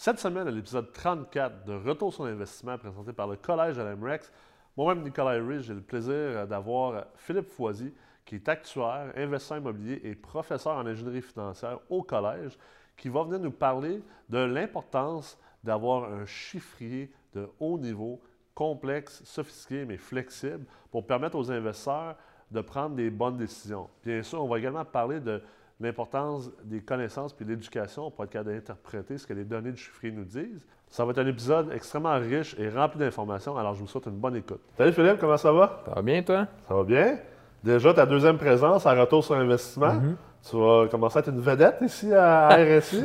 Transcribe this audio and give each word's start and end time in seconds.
Cette 0.00 0.20
semaine, 0.20 0.46
à 0.46 0.52
l'épisode 0.52 0.92
34 0.92 1.64
de 1.64 1.74
Retour 1.74 2.14
sur 2.14 2.24
l'investissement 2.24 2.78
présenté 2.78 3.12
par 3.12 3.26
le 3.26 3.34
Collège 3.34 3.76
de 3.76 3.82
l'MREX, 3.82 4.30
moi-même, 4.76 5.02
Nicolas 5.02 5.44
Rich, 5.44 5.62
j'ai 5.62 5.74
le 5.74 5.80
plaisir 5.80 6.46
d'avoir 6.46 7.06
Philippe 7.16 7.48
Foisy, 7.48 7.92
qui 8.24 8.36
est 8.36 8.48
actuaire, 8.48 9.12
investisseur 9.16 9.58
immobilier 9.58 10.00
et 10.04 10.14
professeur 10.14 10.76
en 10.76 10.86
ingénierie 10.86 11.20
financière 11.20 11.80
au 11.90 12.04
Collège, 12.04 12.56
qui 12.96 13.08
va 13.08 13.24
venir 13.24 13.40
nous 13.40 13.50
parler 13.50 14.00
de 14.28 14.38
l'importance 14.38 15.36
d'avoir 15.64 16.04
un 16.12 16.24
chiffrier 16.26 17.12
de 17.34 17.48
haut 17.58 17.76
niveau, 17.76 18.22
complexe, 18.54 19.24
sophistiqué, 19.24 19.84
mais 19.84 19.96
flexible, 19.96 20.64
pour 20.92 21.08
permettre 21.08 21.36
aux 21.36 21.50
investisseurs 21.50 22.14
de 22.52 22.60
prendre 22.60 22.94
des 22.94 23.10
bonnes 23.10 23.36
décisions. 23.36 23.88
Bien 24.04 24.22
sûr, 24.22 24.44
on 24.44 24.46
va 24.46 24.60
également 24.60 24.84
parler 24.84 25.18
de 25.18 25.42
l'importance 25.80 26.50
des 26.64 26.80
connaissances 26.80 27.32
puis 27.32 27.44
l'éducation 27.44 28.10
pour 28.10 28.24
être 28.24 28.30
capable 28.30 28.54
d'interpréter 28.54 29.18
ce 29.18 29.26
que 29.26 29.32
les 29.32 29.44
données 29.44 29.72
du 29.72 29.78
chiffrier 29.78 30.12
nous 30.12 30.24
disent. 30.24 30.66
Ça 30.88 31.04
va 31.04 31.10
être 31.12 31.18
un 31.18 31.26
épisode 31.26 31.70
extrêmement 31.72 32.18
riche 32.18 32.56
et 32.58 32.68
rempli 32.68 32.98
d'informations, 32.98 33.56
alors 33.56 33.74
je 33.74 33.80
vous 33.80 33.86
souhaite 33.86 34.06
une 34.06 34.18
bonne 34.18 34.36
écoute. 34.36 34.60
Salut 34.76 34.92
Philippe, 34.92 35.18
comment 35.20 35.36
ça 35.36 35.52
va? 35.52 35.82
Ça 35.84 35.94
va 35.94 36.02
bien, 36.02 36.22
toi? 36.22 36.46
Ça 36.66 36.74
va 36.74 36.82
bien. 36.82 37.18
Déjà, 37.62 37.92
ta 37.92 38.06
deuxième 38.06 38.38
présence 38.38 38.86
à 38.86 38.94
Retour 38.94 39.22
sur 39.22 39.34
investissement. 39.34 39.94
Mhm. 39.94 40.16
Tu 40.48 40.56
vas 40.56 40.88
commencer 40.88 41.18
à 41.18 41.20
être 41.20 41.28
une 41.28 41.40
vedette 41.40 41.76
ici 41.82 42.12
à 42.14 42.48
RSI. 42.56 43.04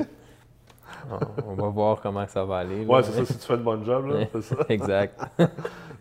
On 1.46 1.56
va 1.56 1.68
voir 1.68 2.00
comment 2.02 2.26
ça 2.28 2.46
va 2.46 2.60
aller. 2.60 2.86
Oui, 2.88 3.00
c'est 3.04 3.12
ça, 3.12 3.26
si 3.26 3.38
tu 3.38 3.46
fais 3.46 3.58
le 3.58 3.64
bon 3.64 3.84
job, 3.84 4.08
là, 4.08 4.26
c'est 4.32 4.42
ça. 4.42 4.56
exact. 4.70 5.20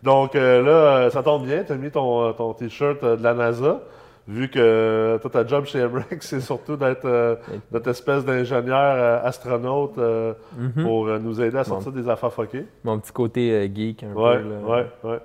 Donc 0.03 0.35
euh, 0.35 0.61
là, 0.61 1.09
ça 1.09 1.23
tombe 1.23 1.45
bien, 1.45 1.63
tu 1.63 1.73
as 1.73 1.75
mis 1.75 1.91
ton, 1.91 2.31
ton 2.33 2.53
T-shirt 2.53 3.03
euh, 3.03 3.17
de 3.17 3.23
la 3.23 3.33
NASA 3.33 3.81
vu 4.27 4.49
que 4.49 5.17
toi, 5.21 5.29
ta 5.29 5.45
job 5.45 5.65
chez 5.65 5.85
MREX, 5.87 6.17
c'est 6.27 6.39
surtout 6.41 6.75
d'être 6.77 7.05
euh, 7.05 7.35
notre 7.71 7.89
espèce 7.89 8.23
d'ingénieur 8.25 8.77
euh, 8.95 9.19
astronaute 9.23 9.97
euh, 9.97 10.33
Mhm. 10.57 10.83
pour 10.83 11.07
euh, 11.07 11.19
nous 11.19 11.41
aider 11.41 11.57
à 11.57 11.63
sortir 11.63 11.91
des 11.91 12.07
affaires 12.09 12.31
fuckées. 12.33 12.65
Mon 12.83 12.99
petit 12.99 13.11
côté 13.11 13.51
euh, 13.51 13.67
geek 13.73 14.03
un 14.03 14.13
peu. 14.13 14.21
là. 14.21 14.39
oui, 14.65 14.79
oui. 15.03 15.15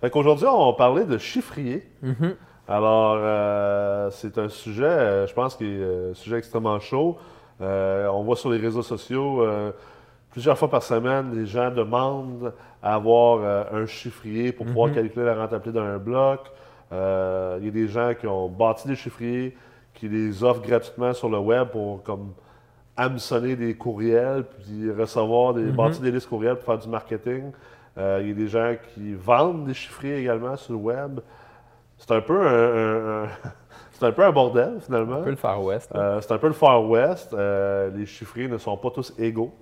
Fait 0.00 0.10
qu'aujourd'hui, 0.10 0.46
on 0.46 0.66
va 0.70 0.76
parler 0.76 1.04
de 1.04 1.18
chiffrier. 1.18 1.86
Mhm. 2.02 2.34
Alors, 2.68 3.16
euh, 3.18 4.10
c'est 4.10 4.38
un 4.38 4.48
sujet, 4.48 4.84
euh, 4.84 5.26
je 5.26 5.34
pense, 5.34 5.54
qui 5.56 5.64
est 5.64 5.78
euh, 5.80 6.10
un 6.10 6.14
sujet 6.14 6.38
extrêmement 6.38 6.78
chaud. 6.80 7.16
Euh, 7.60 8.08
on 8.08 8.22
voit 8.24 8.36
sur 8.36 8.50
les 8.50 8.58
réseaux 8.58 8.82
sociaux, 8.82 9.40
euh, 9.42 9.70
plusieurs 10.32 10.58
fois 10.58 10.68
par 10.68 10.82
semaine, 10.82 11.30
les 11.34 11.46
gens 11.46 11.70
demandent 11.70 12.52
à 12.82 12.94
avoir 12.96 13.38
euh, 13.42 13.64
un 13.72 13.86
chiffrier 13.86 14.52
pour 14.52 14.66
pouvoir 14.66 14.88
Mhm. 14.88 14.94
calculer 14.96 15.24
la 15.26 15.34
rentabilité 15.36 15.78
d'un 15.78 15.96
bloc. 15.98 16.40
Euh, 16.92 17.58
il 17.60 17.66
y 17.66 17.68
a 17.68 17.72
des 17.72 17.88
gens 17.88 18.12
qui 18.18 18.26
ont 18.26 18.48
bâti 18.48 18.86
des 18.88 18.94
chiffriers, 18.94 19.56
qui 19.94 20.08
les 20.08 20.44
offrent 20.44 20.62
gratuitement 20.62 21.12
sur 21.12 21.28
le 21.28 21.38
web 21.38 21.68
pour 21.68 22.02
comme 22.02 22.32
hameçonner 22.96 23.56
des 23.56 23.74
courriels, 23.74 24.44
puis 24.44 24.90
recevoir 24.90 25.54
des, 25.54 25.62
Mhm. 25.62 25.72
bâtir 25.72 26.00
des 26.02 26.10
listes 26.10 26.28
courriels 26.28 26.56
pour 26.56 26.64
faire 26.64 26.78
du 26.78 26.88
marketing. 26.88 27.50
Euh, 27.98 28.18
il 28.22 28.28
y 28.28 28.30
a 28.30 28.34
des 28.34 28.48
gens 28.48 28.74
qui 28.94 29.14
vendent 29.14 29.64
des 29.66 29.74
chiffriers 29.74 30.18
également 30.18 30.56
sur 30.56 30.72
le 30.74 30.78
web. 30.78 31.20
C'est 31.98 32.12
un 32.12 32.20
peu 32.20 32.46
un, 32.46 32.52
un- 32.52 33.24
un- 33.24 33.28
c'est 33.92 34.04
un 34.06 34.12
peu 34.12 34.24
un 34.24 34.32
bordel 34.32 34.78
finalement. 34.80 35.16
Un 35.16 35.22
peu 35.22 35.30
le 35.30 35.36
Far 35.36 35.62
West. 35.62 35.90
Euh, 35.94 36.20
c'est 36.20 36.32
un 36.32 36.38
peu 36.38 36.46
le 36.48 36.52
Far 36.52 36.84
West. 36.88 37.32
Euh, 37.34 37.90
les 37.94 38.06
chiffriers 38.06 38.48
ne 38.48 38.58
sont 38.58 38.76
pas 38.76 38.90
tous 38.90 39.12
égaux, 39.18 39.54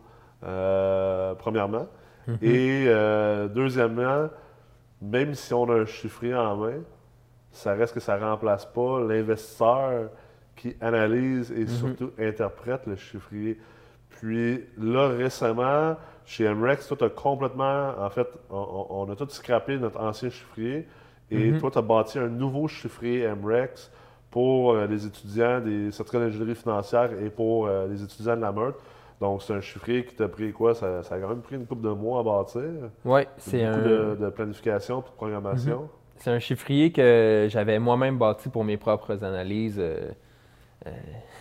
euh, 0.45 1.35
premièrement. 1.35 1.87
Mhm. 2.27 2.39
Et 2.43 2.85
euh, 2.89 3.49
deuxièmement, 3.49 4.29
même 5.01 5.35
si 5.35 5.53
on 5.55 5.69
a 5.71 5.75
un 5.75 5.87
chiffrier 5.87 6.35
en 6.35 6.57
main, 6.57 6.73
ça 7.55 7.75
reste 7.75 7.95
que 7.95 8.01
ça 8.01 8.19
ne 8.19 8.25
remplace 8.25 8.67
pas 8.67 9.01
l'investisseur 9.01 10.11
qui 10.57 10.77
analyse 10.81 11.51
et 11.53 11.67
surtout 11.67 12.11
interprète 12.19 12.87
le 12.87 12.97
chiffrier. 12.97 13.59
Puis 14.11 14.65
là, 14.79 15.09
récemment, 15.09 15.97
chez 16.25 16.49
MREX, 16.53 16.87
toi, 16.89 16.97
tu 16.97 17.05
as 17.05 17.09
complètement, 17.11 17.95
en 17.99 18.11
fait, 18.11 18.29
on, 18.51 19.07
a 19.11 19.17
tout 19.17 19.29
scrappé 19.29 19.79
notre 19.79 20.01
ancien 20.01 20.31
chiffrier 20.31 20.87
et 21.31 21.53
Mhm. 21.53 21.59
toi, 21.61 21.71
tu 21.71 21.79
as 21.79 21.83
bâti 21.83 22.19
un 22.19 22.29
nouveau 22.29 22.69
chiffrier 22.69 23.27
MREX 23.29 23.91
pour 24.31 24.73
euh, 24.73 24.87
les 24.87 25.07
étudiants 25.07 25.61
des 25.61 25.91
certificats 25.91 26.25
d'ingénierie 26.25 26.55
financière 26.57 27.11
et 27.21 27.31
pour 27.31 27.67
euh, 27.67 27.87
les 27.89 28.03
étudiants 28.03 28.37
de 28.37 28.41
la 28.41 28.53
Meurthe. 28.53 28.79
Donc, 29.21 29.43
c'est 29.43 29.55
un 29.55 29.61
chiffrier 29.61 30.05
qui 30.05 30.15
t'a 30.15 30.29
pris 30.29 30.53
quoi? 30.53 30.75
Ça, 30.75 31.03
ça 31.03 31.15
a 31.15 31.19
quand 31.21 31.29
même 31.29 31.41
pris 31.41 31.57
une 31.57 31.67
couple 31.67 31.83
de 31.83 31.91
mois 31.91 32.21
à 32.21 32.23
bâtir. 32.25 32.63
Ouais, 33.05 33.29
c'est 33.37 33.65
beaucoup 33.65 33.79
un, 33.79 33.83
de, 33.83 34.17
de 34.21 34.31
planification 34.31 35.01
et 35.01 35.03
de 35.03 35.15
programmation. 35.17 35.89
C'est 36.25 36.31
un 36.31 36.39
chiffrier 36.39 36.91
que 36.93 37.49
j'avais 37.51 37.79
moi-même 37.79 38.19
bâti 38.19 38.49
pour 38.49 38.65
mes 38.65 38.79
propres 38.79 39.23
analyses. 39.25 39.79
euh, 39.79 40.11
euh, 40.87 40.91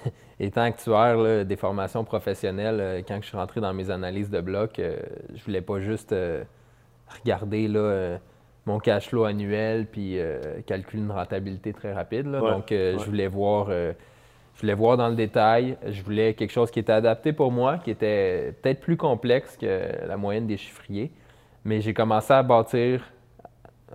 étant 0.39 0.63
actuaire 0.63 1.17
là, 1.17 1.43
des 1.45 1.55
formations 1.57 2.03
professionnelles, 2.05 2.79
euh, 2.81 3.01
quand 3.07 3.19
je 3.21 3.27
suis 3.27 3.37
rentré 3.37 3.61
dans 3.61 3.73
mes 3.73 3.91
analyses 3.91 4.29
de 4.29 4.41
blocs, 4.41 4.79
euh, 4.79 4.97
je 5.35 5.43
voulais 5.45 5.61
pas 5.61 5.79
juste 5.79 6.15
regarder 7.23 7.67
là, 7.69 8.19
mon 8.65 8.79
cash 8.79 9.09
flow 9.09 9.25
annuel 9.25 9.87
puis 9.87 10.17
calculer 10.67 11.03
une 11.03 11.11
rentabilité 11.11 11.73
très 11.73 11.93
rapide. 11.93 12.27
là. 12.27 12.41
Ouais, 12.43 12.51
Donc, 12.51 12.67
ouais. 12.71 12.95
je 12.99 13.05
voulais 13.05 13.27
voir. 13.27 13.69
je 13.71 14.61
voulais 14.61 14.73
voir 14.75 14.97
dans 14.97 15.09
le 15.09 15.15
détail. 15.15 15.77
Je 15.87 16.01
voulais 16.03 16.33
quelque 16.33 16.51
chose 16.51 16.71
qui 16.71 16.79
était 16.79 16.93
adapté 16.93 17.33
pour 17.33 17.51
moi, 17.51 17.77
qui 17.79 17.91
était 17.91 18.53
peut-être 18.61 18.81
plus 18.81 18.97
complexe 18.97 19.57
que 19.57 20.07
la 20.07 20.17
moyenne 20.17 20.47
des 20.47 20.57
chiffriers. 20.57 21.11
Mais 21.65 21.81
j'ai 21.81 21.93
commencé 21.93 22.33
à 22.33 22.43
bâtir, 22.43 23.12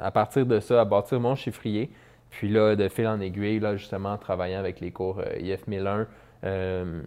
à 0.00 0.10
partir 0.10 0.47
de 0.47 0.60
ça, 0.60 0.81
à 0.81 0.84
bâtir 0.84 1.20
mon 1.20 1.34
chiffrier. 1.34 1.91
Puis 2.31 2.48
là, 2.48 2.76
de 2.76 2.88
fil 2.88 3.06
en 3.06 3.20
aiguille, 3.20 3.59
là, 3.60 3.76
justement, 3.76 4.12
en 4.12 4.19
travaillant 4.19 4.59
avec 4.59 4.81
les 4.81 4.91
cours 4.91 5.20
euh, 5.20 5.38
IF 5.41 5.66
1001, 5.66 6.06
euh, 6.44 7.00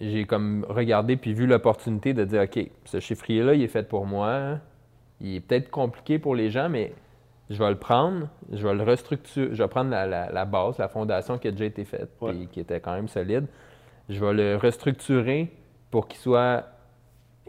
j'ai 0.00 0.24
comme 0.26 0.64
regardé 0.68 1.16
puis 1.16 1.32
vu 1.34 1.46
l'opportunité 1.46 2.12
de 2.14 2.24
dire, 2.24 2.42
OK, 2.42 2.70
ce 2.84 3.00
chiffrier-là, 3.00 3.54
il 3.54 3.62
est 3.62 3.68
fait 3.68 3.88
pour 3.88 4.06
moi. 4.06 4.58
Il 5.20 5.34
est 5.36 5.40
peut-être 5.40 5.70
compliqué 5.70 6.18
pour 6.18 6.34
les 6.34 6.50
gens, 6.50 6.68
mais 6.68 6.92
je 7.50 7.58
vais 7.58 7.70
le 7.70 7.78
prendre, 7.78 8.28
je 8.52 8.66
vais 8.66 8.74
le 8.74 8.82
restructurer, 8.84 9.48
je 9.54 9.62
vais 9.62 9.68
prendre 9.68 9.90
la, 9.90 10.06
la- 10.06 10.30
la 10.30 10.44
base, 10.44 10.78
la 10.78 10.88
fondation 10.88 11.38
qui 11.38 11.48
a 11.48 11.50
déjà 11.50 11.64
été 11.64 11.84
faite, 11.84 12.10
Ouais. 12.20 12.32
puis 12.32 12.46
qui 12.48 12.60
était 12.60 12.78
quand 12.78 12.92
même 12.94 13.08
solide. 13.08 13.46
Je 14.10 14.22
vais 14.24 14.34
le 14.34 14.56
restructurer 14.56 15.50
pour 15.90 16.06
qu'il 16.08 16.20
soit, 16.20 16.64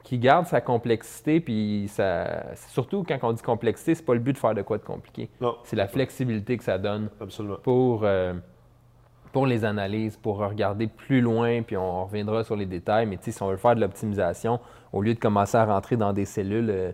qu'il 0.03 0.19
garde 0.19 0.45
sa 0.45 0.61
complexité, 0.61 1.39
puis 1.39 1.85
ça, 1.87 2.55
surtout 2.69 3.03
quand 3.07 3.17
on 3.23 3.33
dit 3.33 3.41
complexité, 3.41 3.95
c'est 3.95 4.05
pas 4.05 4.13
le 4.13 4.19
but 4.19 4.33
de 4.33 4.37
faire 4.37 4.53
de 4.53 4.61
quoi 4.61 4.77
de 4.77 4.83
compliqué. 4.83 5.29
Non, 5.41 5.57
C'est 5.63 5.75
la 5.75 5.87
flexibilité 5.87 6.57
que 6.57 6.63
ça 6.63 6.77
donne 6.77 7.09
absolument. 7.19 7.57
pour, 7.63 8.01
euh, 8.03 8.33
pour 9.31 9.45
les 9.45 9.65
analyses, 9.65 10.17
pour 10.17 10.37
regarder 10.37 10.87
plus 10.87 11.21
loin, 11.21 11.61
puis 11.61 11.77
on 11.77 12.05
reviendra 12.05 12.43
sur 12.43 12.55
les 12.55 12.65
détails. 12.65 13.05
Mais 13.05 13.17
si 13.21 13.41
on 13.41 13.49
veut 13.49 13.57
faire 13.57 13.75
de 13.75 13.81
l'optimisation, 13.81 14.59
au 14.93 15.01
lieu 15.01 15.13
de 15.13 15.19
commencer 15.19 15.57
à 15.57 15.65
rentrer 15.65 15.97
dans 15.97 16.13
des 16.13 16.25
cellules 16.25 16.69
euh, 16.69 16.91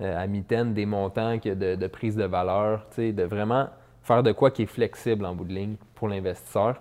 euh, 0.00 0.22
à 0.22 0.26
mitaine, 0.26 0.74
des 0.74 0.86
montants 0.86 1.38
que 1.38 1.54
de, 1.54 1.74
de 1.74 1.86
prise 1.86 2.16
de 2.16 2.24
valeur, 2.24 2.86
de 2.96 3.22
vraiment 3.24 3.68
faire 4.02 4.22
de 4.22 4.32
quoi 4.32 4.50
qui 4.50 4.62
est 4.62 4.66
flexible 4.66 5.24
en 5.26 5.34
bout 5.34 5.44
de 5.44 5.52
ligne 5.52 5.76
pour 5.94 6.08
l'investisseur. 6.08 6.80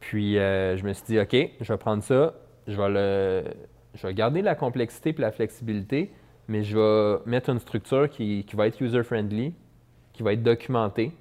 Puis 0.00 0.38
euh, 0.38 0.76
je 0.76 0.84
me 0.84 0.92
suis 0.92 1.04
dit, 1.04 1.20
OK, 1.20 1.36
je 1.60 1.72
vais 1.72 1.78
prendre 1.78 2.02
ça, 2.02 2.34
je 2.66 2.76
vais, 2.76 2.88
le, 2.88 3.44
je 3.94 4.06
vais 4.06 4.14
garder 4.14 4.42
la 4.42 4.54
complexité 4.54 5.10
et 5.10 5.20
la 5.20 5.32
flexibilité, 5.32 6.12
mais 6.48 6.62
je 6.62 6.76
vais 6.78 7.18
mettre 7.26 7.50
une 7.50 7.58
structure 7.58 8.08
qui, 8.08 8.44
qui 8.44 8.56
va 8.56 8.66
être 8.66 8.80
user-friendly, 8.80 9.54
qui 10.12 10.22
va 10.22 10.32
être 10.32 10.42
documentée. 10.42 11.12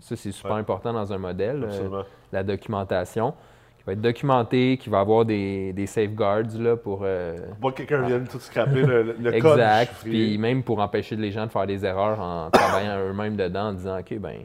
Ça, 0.00 0.16
c'est 0.16 0.32
super 0.32 0.52
Ouais. 0.54 0.60
important 0.60 0.92
dans 0.92 1.12
un 1.12 1.18
modèle, 1.18 1.64
euh, 1.70 2.02
la 2.32 2.42
documentation, 2.42 3.32
qui 3.78 3.84
va 3.86 3.92
être 3.92 4.00
documentée, 4.00 4.76
qui 4.80 4.90
va 4.90 5.00
avoir 5.00 5.24
des, 5.24 5.72
des 5.72 5.86
safeguards 5.86 6.58
là, 6.58 6.76
pour... 6.76 7.00
euh, 7.04 7.36
Pas 7.62 7.70
que 7.70 7.76
quelqu'un 7.78 8.02
vienne 8.02 8.26
tout 8.26 8.40
scraper 8.40 8.82
le, 8.82 9.02
le 9.18 9.30
code 9.40 9.52
exact, 9.58 9.94
puis 10.02 10.36
même 10.38 10.62
pour 10.64 10.80
empêcher 10.80 11.14
les 11.16 11.30
gens 11.30 11.46
de 11.46 11.52
faire 11.52 11.66
des 11.66 11.84
erreurs 11.84 12.18
en 12.20 12.50
travaillant 12.50 12.98
eux-mêmes 13.08 13.36
dedans, 13.36 13.68
en 13.68 13.72
disant, 13.72 13.98
OK, 14.00 14.18
ben, 14.18 14.40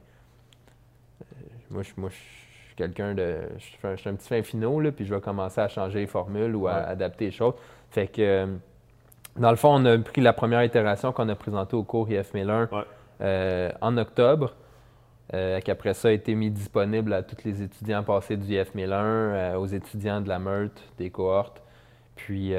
euh, 1.21 1.25
moi, 1.71 1.81
je, 1.83 1.89
moi, 1.97 2.09
quelqu'un 2.79 3.13
de... 3.13 3.35
Je 3.57 3.95
suis 3.97 4.09
un, 4.09 4.13
petit 4.15 4.27
fin 4.27 4.41
finot, 4.41 4.79
là, 4.79 4.91
puis 4.91 5.05
je 5.05 5.13
vais 5.13 5.21
commencer 5.21 5.61
à 5.61 5.67
changer 5.67 5.99
les 5.99 6.07
formules 6.07 6.55
ou 6.55 6.67
à 6.67 6.73
Ouais. 6.75 6.85
adapter 6.87 7.25
les 7.25 7.31
choses. 7.31 7.53
Fait 7.91 8.07
que, 8.07 8.21
euh, 8.21 8.45
dans 9.37 9.51
le 9.51 9.57
fond, 9.57 9.69
on 9.75 9.85
a 9.85 9.97
pris 9.99 10.21
la 10.21 10.33
première 10.33 10.63
itération 10.63 11.11
qu'on 11.11 11.29
a 11.29 11.35
présentée 11.35 11.75
au 11.75 11.83
cours 11.83 12.09
IF 12.09 12.33
1001 12.33 12.69
Ouais. 12.71 12.83
euh, 13.21 13.71
en 13.81 13.97
octobre, 13.97 14.55
euh, 15.33 15.59
qu'après 15.63 15.93
ça 15.93 16.07
a 16.07 16.11
été 16.11 16.33
mis 16.35 16.49
disponible 16.49 17.13
à 17.13 17.21
tous 17.21 17.43
les 17.43 17.61
étudiants 17.61 18.03
passés 18.03 18.37
du 18.37 18.47
IF 18.53 18.73
1001, 18.73 19.03
euh, 19.03 19.55
aux 19.57 19.67
étudiants 19.67 20.21
de 20.21 20.29
la 20.29 20.39
Meurthe, 20.39 20.81
des 20.97 21.09
cohortes. 21.09 21.61
Puis, 22.15 22.53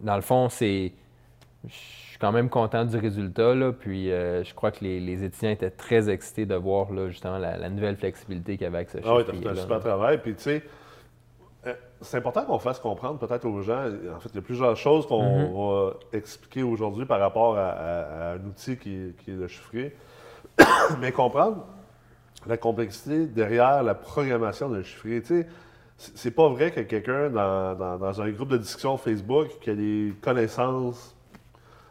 dans 0.00 0.16
le 0.16 0.22
fond, 0.22 0.48
c'est. 0.48 0.92
Je 1.66 1.72
suis 1.74 2.18
quand 2.18 2.32
même 2.32 2.48
content 2.48 2.84
du 2.84 2.96
résultat, 2.96 3.54
là, 3.54 3.72
puis 3.72 4.10
euh, 4.10 4.42
je 4.44 4.54
crois 4.54 4.70
que 4.70 4.82
les, 4.82 4.98
les 5.00 5.24
étudiants 5.24 5.50
étaient 5.50 5.70
très 5.70 6.08
excités 6.08 6.46
de 6.46 6.54
voir 6.54 6.90
là, 6.92 7.08
justement 7.08 7.38
la, 7.38 7.56
la 7.58 7.68
nouvelle 7.68 7.96
flexibilité 7.96 8.52
qu'il 8.56 8.64
y 8.64 8.66
avait 8.66 8.78
avec 8.78 8.90
ce 8.90 8.98
Ah 9.04 9.16
oui, 9.16 9.22
t'as 9.26 9.32
fait 9.34 9.48
un 9.48 9.54
super 9.54 9.80
travail. 9.80 10.20
Puis, 10.22 10.34
tu 10.34 10.42
sais, 10.42 10.62
euh, 11.66 11.74
c'est 12.00 12.16
important 12.16 12.44
qu'on 12.46 12.58
fasse 12.58 12.78
comprendre 12.78 13.18
peut-être 13.18 13.44
aux 13.46 13.60
gens. 13.60 13.84
En 14.14 14.20
fait, 14.20 14.30
il 14.30 14.36
y 14.36 14.38
a 14.38 14.42
plusieurs 14.42 14.76
choses 14.76 15.06
qu'on 15.06 15.22
Mhm. 15.22 15.52
va 15.54 15.94
expliquer 16.18 16.62
aujourd'hui 16.62 17.04
par 17.04 17.20
rapport 17.20 17.58
à, 17.58 17.68
à- 17.70 18.30
à 18.30 18.32
un 18.34 18.44
outil 18.46 18.78
qui, 18.78 18.94
est- 18.94 19.16
qui 19.22 19.30
est 19.32 19.34
le 19.36 19.46
chiffrier. 19.48 19.94
Mais 21.00 21.12
comprendre 21.12 21.66
la 22.46 22.56
complexité 22.56 23.26
derrière 23.26 23.82
la 23.82 23.94
programmation 23.94 24.70
d'un 24.70 24.82
chiffrier. 24.82 25.20
Tu 25.20 25.42
sais, 25.42 25.48
c'est 25.98 26.30
pas 26.30 26.48
vrai 26.48 26.70
que 26.70 26.80
quelqu'un 26.80 27.28
dans, 27.28 28.20
un 28.22 28.30
groupe 28.30 28.48
de 28.48 28.56
discussion 28.56 28.96
Facebook 28.96 29.48
qui 29.60 29.68
a 29.68 29.74
des 29.74 30.14
connaissances 30.22 31.14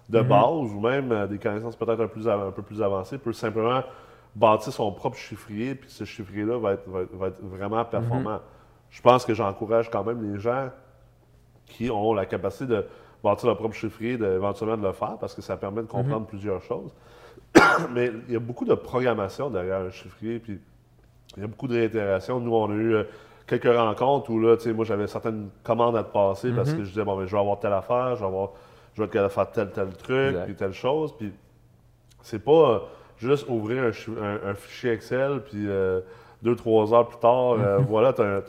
de 0.09 0.19
mhm. 0.19 0.27
base 0.27 0.73
ou 0.73 0.79
même 0.79 1.11
euh, 1.11 1.27
des 1.27 1.37
connaissances 1.37 1.75
peut-être 1.75 2.01
un, 2.01 2.47
un, 2.47 2.51
peu 2.51 2.61
plus 2.61 2.81
avancées 2.81 3.17
peut 3.17 3.33
simplement 3.33 3.83
bâtir 4.35 4.73
son 4.73 4.91
propre 4.91 5.17
chiffrier, 5.17 5.75
puis 5.75 5.89
ce 5.89 6.03
chiffrier-là 6.03 6.57
va 6.57 6.73
être, 6.73 6.87
vraiment 7.41 7.83
performant. 7.85 8.35
Mhm. 8.35 8.41
Je 8.89 9.01
pense 9.01 9.25
que 9.25 9.33
j'encourage 9.33 9.89
quand 9.89 10.03
même 10.03 10.33
les 10.33 10.39
gens 10.39 10.69
qui 11.65 11.89
ont 11.91 12.13
la 12.13 12.25
capacité 12.25 12.65
de 12.65 12.85
bâtir 13.23 13.47
leur 13.47 13.57
propre 13.57 13.75
chiffrier, 13.75 14.13
éventuellement 14.13 14.77
de 14.77 14.87
le 14.87 14.93
faire, 14.93 15.17
parce 15.19 15.35
que 15.35 15.41
ça 15.41 15.57
permet 15.57 15.81
de 15.81 15.87
comprendre 15.87 16.21
mhm. 16.21 16.27
plusieurs 16.27 16.61
choses. 16.61 16.93
Mais 17.91 18.11
il 18.27 18.33
y 18.33 18.37
a 18.37 18.39
beaucoup 18.39 18.65
de 18.65 18.73
programmation 18.73 19.49
derrière 19.49 19.81
un 19.81 19.91
chiffrier, 19.91 20.39
puis 20.39 20.59
il 21.37 21.41
y 21.41 21.43
a 21.43 21.47
beaucoup 21.47 21.67
de 21.67 21.75
réitération. 21.75 22.39
Nous, 22.39 22.53
on 22.53 22.71
a 22.71 22.73
eu 22.73 22.93
euh, 22.95 23.03
quelques 23.45 23.75
rencontres 23.75 24.29
où 24.29 24.39
là, 24.39 24.57
tu 24.57 24.63
sais, 24.63 24.73
moi, 24.73 24.85
j'avais 24.85 25.07
certaines 25.07 25.49
commandes 25.63 25.95
à 25.95 26.03
te 26.03 26.11
passer 26.11 26.51
parce 26.51 26.73
que 26.73 26.83
je 26.83 26.89
disais, 26.89 27.03
bon, 27.03 27.17
mais 27.17 27.27
je 27.27 27.31
vais 27.31 27.39
avoir 27.39 27.59
telle 27.59 27.73
affaire, 27.73 28.15
je 28.15 28.21
vais, 28.21 28.27
avoir, 28.27 28.51
je 28.99 29.03
vais 29.03 29.07
être 29.07 29.13
capable 29.13 29.29
de 29.29 29.33
faire 29.33 29.51
tel, 29.51 29.71
tel 29.71 29.97
truc, 29.97 30.35
puis 30.45 30.55
telle 30.55 30.73
chose. 30.73 31.13
Puis 31.17 31.31
c'est 32.21 32.43
pas 32.43 32.51
euh, 32.51 32.79
juste 33.17 33.47
ouvrir 33.47 33.83
un, 33.83 34.53
fichier 34.53 34.91
Excel, 34.91 35.41
puis 35.43 35.65
euh, 35.67 36.01
deux, 36.41 36.55
trois 36.55 36.93
heures 36.93 37.07
plus 37.07 37.19
tard, 37.19 37.55
mhm. 37.55 37.85
voilà, 37.87 38.13
tu 38.13 38.21
as, 38.21 38.41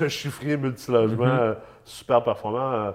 un 0.04 0.08
chiffrier 0.08 0.56
multilogement 0.56 1.54
super 1.84 2.22
performant. 2.22 2.92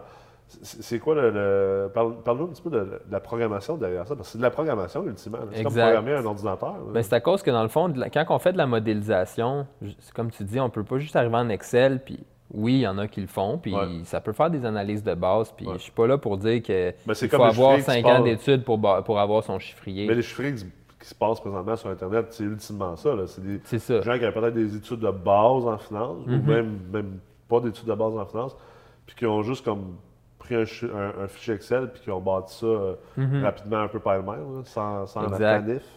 C'est 0.48 0.98
quoi 0.98 1.14
le. 1.14 1.92
Parle-nous 1.94 2.46
un 2.46 2.48
petit 2.48 2.62
peu 2.62 2.72
de, 2.72 3.02
la 3.12 3.20
programmation 3.20 3.78
derrière 3.78 4.08
ça, 4.08 4.16
parce 4.16 4.30
que 4.30 4.32
c'est 4.32 4.38
de 4.40 4.44
la 4.44 4.50
programmation 4.50 5.04
ultimement. 5.06 5.40
C'est 5.52 5.64
comme 5.64 5.74
programmer 5.74 6.14
un 6.14 6.26
ordinateur. 6.26 6.76
Ben, 6.92 7.04
c'est 7.04 7.14
à 7.14 7.20
cause 7.20 7.44
que 7.44 7.52
dans 7.52 7.62
le 7.62 7.70
fond, 7.70 7.94
quand 8.12 8.26
on 8.30 8.40
fait 8.40 8.54
de 8.54 8.58
la 8.58 8.66
modélisation, 8.66 9.68
comme 10.16 10.32
tu 10.32 10.44
dis, 10.44 10.60
on 10.60 10.72
peut 10.72 10.84
pas 10.84 10.98
juste 10.98 11.16
arriver 11.16 11.36
en 11.36 11.50
Excel, 11.50 12.04
puis 12.04 12.20
oui, 12.52 12.74
il 12.74 12.80
y 12.82 12.88
en 12.88 12.98
a 12.98 13.08
qui 13.08 13.22
le 13.22 13.28
font, 13.28 13.58
puis 13.58 13.74
ça 14.04 14.22
peut 14.22 14.34
faire 14.34 14.50
des 14.50 14.66
analyses 14.66 15.04
de 15.04 15.14
base, 15.14 15.54
puis 15.56 15.66
je 15.66 15.74
je 15.74 15.84
suis 15.84 15.92
pas 15.92 16.08
là 16.08 16.18
pour 16.18 16.38
dire 16.38 16.62
qu'il 16.62 16.94
ben, 17.06 17.14
faut 17.14 17.44
avoir 17.44 17.80
cinq 17.80 18.06
ans 18.06 18.22
d'études 18.22 18.64
pour, 18.64 18.80
pour 19.04 19.20
avoir 19.20 19.44
son 19.44 19.60
chiffrier. 19.60 20.08
Mais 20.08 20.16
les 20.16 20.22
chiffriers 20.22 20.54
qui 20.54 21.08
se 21.08 21.16
passent 21.16 21.40
présentement 21.40 21.76
sur 21.76 21.90
Internet, 21.90 22.28
c'est 22.32 22.44
ultimement 22.44 22.96
ça. 22.96 23.16
C'est 23.28 23.42
des 23.42 23.60
gens 24.04 24.20
qui 24.20 24.26
ont 24.26 24.32
peut-être 24.32 24.54
des 24.54 24.76
études 24.76 25.00
de 25.00 25.12
base 25.12 25.66
en 25.66 25.78
finance, 25.78 26.18
ou 26.26 26.30
mm-hmm. 26.30 26.44
même, 26.44 26.80
même 26.92 27.20
pas 27.48 27.60
d'études 27.60 27.88
de 27.88 27.96
base 27.96 28.16
en 28.16 28.26
finance, 28.26 28.56
puis 29.06 29.16
qui 29.16 29.26
ont 29.26 29.42
juste 29.42 29.64
comme 29.64 29.96
un, 30.56 31.28
fichier 31.28 31.54
Excel 31.56 31.90
puis 31.92 32.02
qui 32.02 32.12
ont 32.12 32.20
bâti 32.20 32.56
ça 32.56 32.66
euh, 32.66 32.96
mhm. 33.18 33.44
rapidement 33.44 33.82
un 33.82 33.88
peu 33.88 34.00
par 34.00 34.18
eux-mêmes, 34.18 34.64
sans, 34.66 35.06
sans 35.06 35.28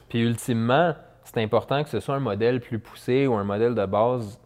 Puis 0.08 0.20
ultimement, 0.20 0.94
c'est 1.24 1.42
important 1.42 1.82
que 1.82 1.88
ce 1.88 2.00
soit 2.00 2.16
un 2.16 2.20
modèle 2.20 2.60
plus 2.60 2.78
poussé 2.78 3.26
ou 3.26 3.34
un 3.34 3.44
modèle 3.44 3.74
de 3.74 3.86
base. 3.86 4.38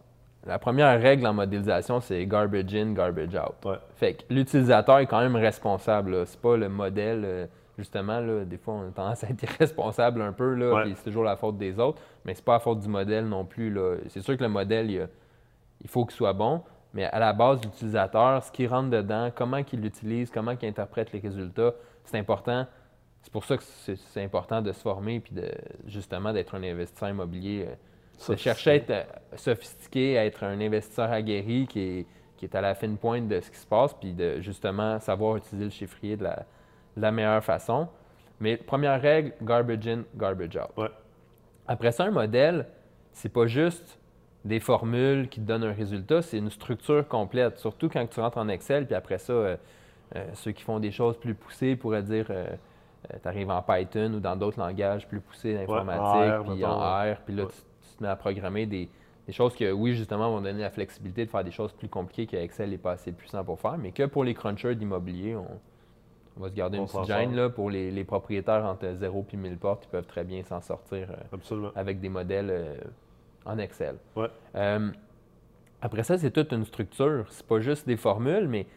La 0.47 0.59
première 0.59 0.99
règle 1.01 1.27
en 1.27 1.33
modélisation, 1.33 1.99
c'est 1.99 2.25
garbage 2.25 2.73
in, 2.73 2.93
garbage 2.93 3.35
out. 3.35 3.79
Fait 3.95 4.13
que 4.13 4.33
l'utilisateur 4.33 4.99
est 4.99 5.05
quand 5.05 5.19
même 5.19 5.35
responsable. 5.35 6.25
C'est 6.25 6.39
pas 6.39 6.55
le 6.55 6.69
modèle. 6.69 7.23
Euh, 7.25 7.47
justement, 7.77 8.19
là, 8.19 8.45
des 8.45 8.57
fois, 8.57 8.75
on 8.75 8.87
a 8.87 8.91
tendance 8.91 9.23
à 9.23 9.29
être 9.29 9.43
irresponsable 9.55 10.21
un 10.21 10.31
peu, 10.31 10.53
là, 10.55 10.85
c'est 10.95 11.03
toujours 11.03 11.23
la 11.23 11.35
faute 11.35 11.57
des 11.57 11.79
autres, 11.79 12.01
mais 12.25 12.33
c'est 12.33 12.43
pas 12.43 12.53
la 12.53 12.59
faute 12.59 12.79
du 12.79 12.87
modèle 12.87 13.25
non 13.25 13.45
plus. 13.45 13.77
C'est 14.07 14.21
sûr 14.21 14.37
que 14.37 14.43
le 14.43 14.49
modèle, 14.49 14.89
il 14.89 15.89
faut 15.89 16.05
qu'il 16.05 16.15
soit 16.15 16.33
bon, 16.33 16.63
mais 16.93 17.05
à 17.05 17.19
la 17.19 17.33
base, 17.33 17.61
l'utilisateur, 17.63 18.41
ce 18.41 18.51
qui 18.51 18.65
rentre 18.67 18.89
dedans, 18.89 19.29
comment 19.35 19.57
il 19.71 19.81
l'utilise, 19.81 20.31
comment 20.31 20.53
il 20.59 20.67
interprète 20.67 21.11
les 21.11 21.19
résultats, 21.19 21.73
c'est 22.03 22.17
important. 22.17 22.65
C'est 23.21 23.31
pour 23.31 23.45
ça 23.45 23.57
que 23.57 23.63
c'est 23.63 24.23
important 24.23 24.61
de 24.61 24.71
se 24.71 24.79
former 24.79 25.19
puis 25.19 25.35
de, 25.35 25.51
justement 25.85 26.31
d'être 26.31 26.55
un 26.55 26.63
investisseur 26.63 27.09
immobilier. 27.09 27.67
Euh, 28.29 28.33
de 28.33 28.37
chercher 28.37 28.71
à 28.71 28.75
être 28.75 28.89
euh, 28.91 29.03
sophistiqué, 29.35 30.17
à 30.17 30.25
être 30.25 30.43
un 30.43 30.59
investisseur 30.59 31.11
aguerri 31.11 31.67
qui 31.67 31.79
est, 31.79 32.05
qui 32.37 32.45
est 32.45 32.55
à 32.55 32.61
la 32.61 32.75
fine 32.75 32.97
pointe 32.97 33.27
de 33.27 33.39
ce 33.39 33.51
qui 33.51 33.57
se 33.57 33.67
passe, 33.67 33.93
puis 33.93 34.13
de 34.13 34.41
justement 34.41 34.99
savoir 34.99 35.37
utiliser 35.37 35.65
le 35.65 35.71
chiffrier 35.71 36.17
de 36.17 36.27
la, 36.95 37.11
meilleure 37.11 37.43
façon. 37.43 37.87
Mais 38.39 38.57
première 38.57 39.01
règle, 39.01 39.33
garbage 39.41 39.87
in, 39.87 40.03
garbage 40.15 40.57
out. 40.57 40.91
Après 41.67 41.91
ça, 41.91 42.05
un 42.05 42.11
modèle, 42.11 42.67
c'est 43.13 43.29
pas 43.29 43.47
juste 43.47 43.99
des 44.45 44.59
formules 44.59 45.27
qui 45.27 45.41
te 45.41 45.45
donnent 45.45 45.63
un 45.63 45.73
résultat, 45.73 46.21
c'est 46.21 46.37
une 46.37 46.49
structure 46.49 47.07
complète. 47.07 47.57
Surtout 47.59 47.89
quand 47.89 48.05
tu 48.07 48.19
rentres 48.19 48.37
en 48.37 48.47
Excel, 48.47 48.85
puis 48.85 48.95
après 48.95 49.17
ça, 49.17 49.33
euh, 49.33 49.57
euh, 50.15 50.25
ceux 50.33 50.51
qui 50.51 50.63
font 50.63 50.79
des 50.79 50.91
choses 50.91 51.17
plus 51.17 51.35
poussées 51.35 51.75
pourraient 51.75 52.03
dire 52.03 52.27
euh, 52.29 52.47
tu 53.21 53.27
arrives 53.27 53.49
en 53.49 53.61
Python 53.61 54.13
ou 54.15 54.19
dans 54.19 54.35
d'autres 54.35 54.59
langages 54.59 55.07
plus 55.07 55.19
poussés 55.19 55.53
d'informatique, 55.53 56.45
puis 56.45 56.65
en 56.65 56.79
R, 56.79 57.17
puis 57.25 57.35
là, 57.35 57.45
tu, 57.45 57.53
te 57.97 58.03
mets 58.03 58.09
à 58.09 58.15
programmer 58.15 58.65
des, 58.65 58.89
choses 59.29 59.55
qui, 59.55 59.69
oui, 59.69 59.93
justement, 59.95 60.31
vont 60.31 60.41
donner 60.41 60.61
la 60.61 60.69
flexibilité 60.69 61.25
de 61.25 61.29
faire 61.29 61.43
des 61.43 61.51
choses 61.51 61.73
plus 61.73 61.89
compliquées 61.89 62.27
que 62.27 62.37
Excel 62.37 62.69
n'est 62.69 62.77
pas 62.77 62.93
assez 62.93 63.11
puissant 63.11 63.43
pour 63.43 63.59
faire, 63.59 63.77
mais 63.77 63.91
que 63.91 64.03
pour 64.03 64.23
les 64.23 64.33
crunchers 64.33 64.75
d'immobilier, 64.75 65.35
on, 65.35 66.39
va 66.39 66.49
se 66.49 66.53
garder 66.53 66.77
une 66.77 66.85
petite 66.85 67.05
gêne. 67.05 67.35
Là, 67.35 67.49
pour 67.49 67.69
les, 67.69 68.03
propriétaires 68.03 68.63
entre 68.63 68.93
0 68.93 69.25
et 69.33 69.37
1000 69.37 69.57
portes, 69.57 69.85
ils 69.85 69.89
peuvent 69.89 70.05
très 70.05 70.23
bien 70.23 70.43
s'en 70.43 70.61
sortir 70.61 71.09
avec 71.75 71.99
des 71.99 72.09
modèles 72.09 72.79
en 73.47 73.57
Excel. 73.57 73.95
Euh, 74.55 74.91
après 75.81 76.03
ça, 76.03 76.17
c'est 76.17 76.31
toute 76.31 76.51
une 76.51 76.65
structure. 76.65 77.25
C'est 77.29 77.45
pas 77.45 77.59
juste 77.59 77.87
des 77.87 77.97
formules, 77.97 78.47
mais 78.47 78.67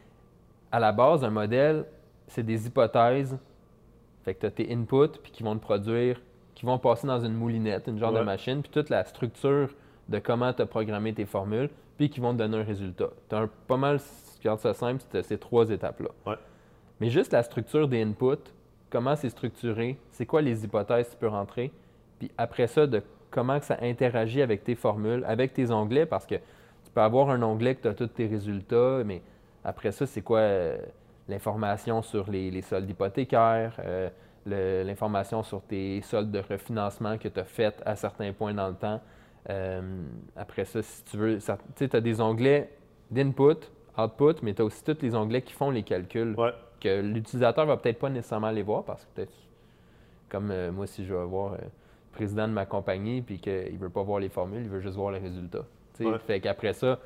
à 0.72 0.78
la 0.78 0.93
base, 0.93 1.25
un 1.25 1.31
modèle, 1.31 1.84
c'est 2.28 2.44
des 2.44 2.67
hypothèses. 2.67 3.38
Fait 4.25 4.34
que 4.34 4.40
tu 4.40 4.46
as 4.46 4.50
tes 4.50 4.72
inputs, 4.72 5.19
puis 5.22 5.32
qui 5.32 5.43
vont 5.43 5.56
te 5.56 5.62
produire, 5.62 6.20
qui 6.60 6.66
vont 6.66 6.78
passer 6.78 7.06
dans 7.06 7.20
une 7.20 7.32
moulinette, 7.32 7.86
une 7.86 7.98
genre 7.98 8.12
de 8.12 8.20
machine, 8.20 8.60
puis 8.60 8.70
toute 8.70 8.90
la 8.90 9.02
structure 9.04 9.70
de 10.10 10.18
comment 10.18 10.52
tu 10.52 10.60
as 10.60 10.66
programmé 10.66 11.14
tes 11.14 11.24
formules, 11.24 11.70
puis 11.96 12.10
qui 12.10 12.20
vont 12.20 12.34
te 12.34 12.38
donner 12.38 12.58
un 12.58 12.62
résultat. 12.62 13.08
Tu 13.30 13.34
as 13.34 13.48
pas 13.66 13.78
mal, 13.78 13.98
si 13.98 14.34
tu 14.34 14.46
regardes 14.46 14.60
ça 14.60 14.74
simple, 14.74 15.02
c'est 15.10 15.22
ces 15.22 15.38
trois 15.38 15.70
étapes-là. 15.70 16.36
Mais 17.00 17.08
juste 17.08 17.32
la 17.32 17.42
structure 17.42 17.88
des 17.88 18.02
inputs, 18.02 18.52
comment 18.90 19.16
c'est 19.16 19.30
structuré, 19.30 19.96
c'est 20.10 20.26
quoi 20.26 20.42
les 20.42 20.62
hypothèses 20.62 21.06
que 21.06 21.12
tu 21.12 21.16
peux 21.16 21.28
rentrer, 21.28 21.72
puis 22.18 22.30
après 22.36 22.66
ça, 22.66 22.86
de 22.86 23.02
comment 23.30 23.58
que 23.58 23.64
ça 23.64 23.78
interagit 23.80 24.42
avec 24.42 24.62
tes 24.62 24.74
formules, 24.74 25.24
avec 25.26 25.54
tes 25.54 25.70
onglets, 25.70 26.04
parce 26.04 26.26
que 26.26 26.34
tu 26.34 26.90
peux 26.94 27.00
avoir 27.00 27.30
un 27.30 27.40
onglet 27.42 27.74
que 27.74 27.80
tu 27.80 27.88
as 27.88 27.94
tous 27.94 28.08
tes 28.08 28.26
résultats, 28.26 29.02
mais 29.06 29.22
après 29.64 29.92
ça, 29.92 30.04
c'est 30.04 30.20
quoi 30.20 30.40
euh, 30.40 30.76
l'information 31.26 32.02
sur 32.02 32.30
les, 32.30 32.60
soldes 32.60 32.90
hypothécaires, 32.90 33.80
euh, 33.82 34.10
l'information 34.46 35.42
sur 35.42 35.62
tes 35.62 36.00
soldes 36.02 36.31
de 36.31 36.40
refinancement 36.40 37.19
que 37.19 37.28
tu 37.28 37.40
as 37.40 37.44
fait 37.44 37.82
à 37.84 37.96
certains 37.96 38.32
points 38.32 38.54
dans 38.54 38.69
le 38.69 38.75
temps. 38.75 39.00
Euh, 39.48 40.03
après 40.36 40.65
ça, 40.65 40.82
si 40.82 41.05
tu 41.05 41.17
veux, 41.17 41.38
tu 41.76 41.88
as 41.93 42.00
des 42.00 42.20
onglets 42.20 42.70
d'input, 43.10 43.70
output, 43.96 44.43
mais 44.43 44.55
tu 44.55 44.62
as 44.62 44.65
aussi 44.65 44.82
tous 44.84 44.98
les 45.03 45.15
onglets 45.15 45.43
qui 45.43 45.53
font 45.53 45.70
les 45.70 45.82
calculs. 45.82 46.36
Que 46.81 47.03
l'utilisateur 47.03 47.67
va 47.67 47.76
peut-être 47.76 47.98
pas 47.98 48.08
nécessairement 48.08 48.50
les 48.50 48.62
voir 48.62 48.84
parce 48.84 49.05
que 49.05 49.10
peut-être, 49.15 49.32
comme 50.31 50.70
moi, 50.70 50.86
si 50.86 51.05
je 51.05 51.12
veux 51.12 51.24
voir 51.24 51.56
président 52.12 52.48
de 52.48 52.53
ma 52.53 52.67
compagnie 52.67 53.22
puis 53.22 53.38
qu'il 53.38 53.74
ne 53.74 53.79
veut 53.79 53.91
pas 53.91 54.03
voir 54.03 54.19
les 54.19 54.31
formules, 54.31 54.62
il 54.62 54.69
veut 54.69 54.81
juste 54.81 54.96
voir 54.96 55.12
les 55.12 55.19
résultats. 55.19 55.65
Fait 56.26 56.41
qu'après 56.41 56.72
ça, 56.72 56.98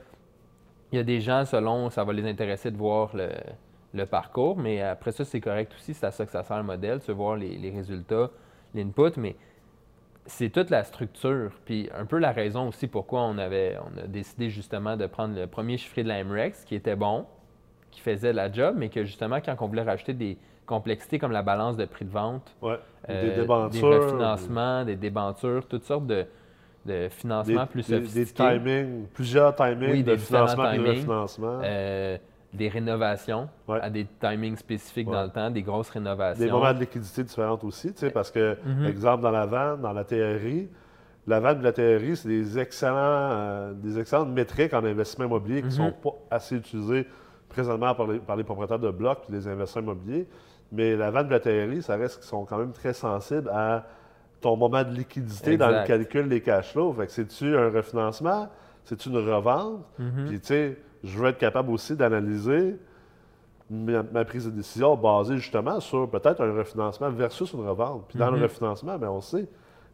il 0.93 0.97
y 0.97 1.01
a 1.01 1.03
des 1.03 1.21
gens, 1.21 1.45
selon, 1.45 1.91
ça 1.91 2.05
va 2.05 2.13
les 2.13 2.25
intéresser 2.25 2.71
de 2.71 2.77
voir 2.77 3.11
le, 3.17 3.29
parcours, 4.03 4.59
mais 4.59 4.83
après 4.83 5.13
ça, 5.13 5.25
c'est 5.25 5.41
correct 5.41 5.73
aussi, 5.77 5.95
c'est 5.95 6.07
à 6.07 6.11
ça 6.11 6.27
que 6.27 6.33
ça 6.33 6.43
sert 6.43 6.57
le 6.57 6.65
modèle, 6.65 7.01
tu 7.01 7.07
veux 7.07 7.15
voir 7.15 7.37
les, 7.37 7.71
résultats, 7.71 8.31
l'input, 8.75 9.17
mais 9.17 9.37
c'est 10.27 10.51
toute 10.51 10.71
la 10.71 10.83
structure, 10.83 11.53
puis 11.65 11.89
un 11.97 12.05
peu 12.07 12.19
la 12.19 12.33
raison 12.33 12.69
aussi 12.69 12.89
pourquoi 12.89 13.23
on 13.23 13.39
avait 13.39 13.77
on 13.79 13.99
a 14.03 14.07
décidé 14.07 14.51
justement 14.51 14.97
de 14.97 15.07
prendre 15.07 15.39
le 15.39 15.47
premier 15.47 15.77
chiffré 15.77 16.03
de 16.03 16.09
la 16.09 16.25
MREX, 16.25 16.65
qui 16.65 16.75
était 16.75 16.97
bon, 16.97 17.27
qui 17.91 18.01
faisait 18.01 18.33
la 18.33 18.51
job, 18.51 18.75
mais 18.77 18.89
que 18.89 19.05
justement, 19.05 19.41
quand 19.41 19.55
on 19.61 19.69
voulait 19.69 19.83
rajouter 19.83 20.15
des 20.15 20.37
complexités 20.67 21.19
comme 21.19 21.33
la 21.33 21.43
balance 21.43 21.77
de 21.77 21.85
prix 21.85 22.05
de 22.05 22.11
vente, 22.11 22.57
euh, 22.65 22.77
des 23.09 23.41
débentures, 23.43 23.91
des 23.91 23.97
refinancements, 23.97 24.85
des 24.85 24.97
débentures, 24.97 25.67
toutes 25.69 25.85
sortes 25.85 26.07
de, 26.07 26.27
de 26.87 27.09
financements 27.11 27.67
plus 27.67 27.83
sophistiqués. 27.83 28.25
Des 28.25 28.59
timings, 28.59 29.07
plusieurs 29.13 29.55
timings 29.55 30.05
de 30.05 30.17
financement 30.17 30.73
et 30.73 30.79
de 30.79 30.89
refinancement. 30.89 31.61
Euh, 31.63 32.19
des 32.55 32.69
rénovations 32.69 33.49
à 33.69 33.91
des 33.91 34.07
timings 34.21 34.57
spécifiques 34.57 35.11
dans 35.11 35.25
le 35.25 35.31
temps, 35.31 35.51
des 35.51 35.63
grosses 35.63 35.91
rénovations. 35.91 36.45
Des 36.45 36.51
moments 36.51 36.73
de 36.73 36.81
liquidité 36.81 37.25
différents 37.25 37.59
aussi, 37.63 37.93
tu 37.93 38.01
sais, 38.01 38.11
parce 38.11 38.31
que, 38.31 38.57
mhm. 38.65 38.87
exemple, 38.87 39.23
dans 39.23 39.31
la 39.31 39.47
vente, 39.47 39.81
dans 39.81 39.93
la 39.93 40.05
théorie, 40.05 40.69
la 41.27 41.41
vente 41.41 41.59
de 41.59 41.65
la 41.65 41.73
théorie, 41.73 42.17
c'est 42.17 42.29
des, 42.29 42.59
excellents, 42.59 42.97
euh, 42.97 43.73
des 43.75 43.99
excellentes 43.99 44.31
métriques 44.31 44.75
en 44.75 44.85
investissement 44.85 45.25
immobilier 45.25 45.61
qui 45.63 45.69
ne 45.69 45.73
sont 45.73 45.93
pas 45.93 46.15
assez 46.31 46.57
utilisées 46.57 47.07
présentement 47.49 47.95
par 47.95 48.07
les, 48.07 48.19
par 48.19 48.37
les 48.37 48.45
propriétaires 48.45 48.79
de 48.79 48.91
blocs 48.91 49.23
et 49.29 49.33
les 49.33 49.49
investisseurs 49.49 49.83
immobiliers. 49.83 50.29
Mais 50.71 50.97
la 50.97 51.11
vente 51.11 51.29
de 51.29 51.35
la 51.35 51.83
ça 51.83 51.97
reste 51.97 52.17
qu'ils 52.17 52.29
sont 52.29 52.45
quand 52.45 52.59
même 52.59 52.73
très 52.73 52.93
sensibles 52.93 53.49
à 53.51 53.87
ton 54.41 54.57
moment 54.57 54.83
de 54.83 54.91
liquidité 54.91 55.57
dans 55.57 55.69
le 55.69 55.87
calcul 55.87 56.29
des 56.29 56.41
cash 56.41 56.73
flows. 56.73 56.93
Fait 56.93 57.07
que 57.07 57.13
c'est-tu 57.13 57.57
un 57.57 57.71
refinancement? 57.71 58.49
C'est-tu 58.85 59.09
une 59.09 59.17
revente? 59.17 59.81
Mm-hmm. 59.99 60.27
Puis, 60.27 60.41
tu 60.41 60.47
sais, 60.47 60.79
je 61.05 61.19
veux 61.19 61.29
être 61.29 61.39
capable 61.39 61.71
aussi 61.71 61.95
d'analyser 61.95 62.77
ma, 63.71 64.25
prise 64.25 64.47
de 64.47 64.51
décision 64.51 64.97
basée 64.97 65.37
justement 65.37 65.81
sur 65.81 66.09
peut-être 66.09 66.43
un 66.43 66.53
refinancement 66.53 67.11
versus 67.11 67.53
une 67.53 67.67
revente. 67.67 68.07
Puis, 68.09 68.19
dans 68.19 68.31
le 68.31 68.39
mm-hmm. 68.39 68.43
refinancement, 68.43 68.99
bien, 68.99 69.11
on 69.11 69.21
sait, 69.21 69.47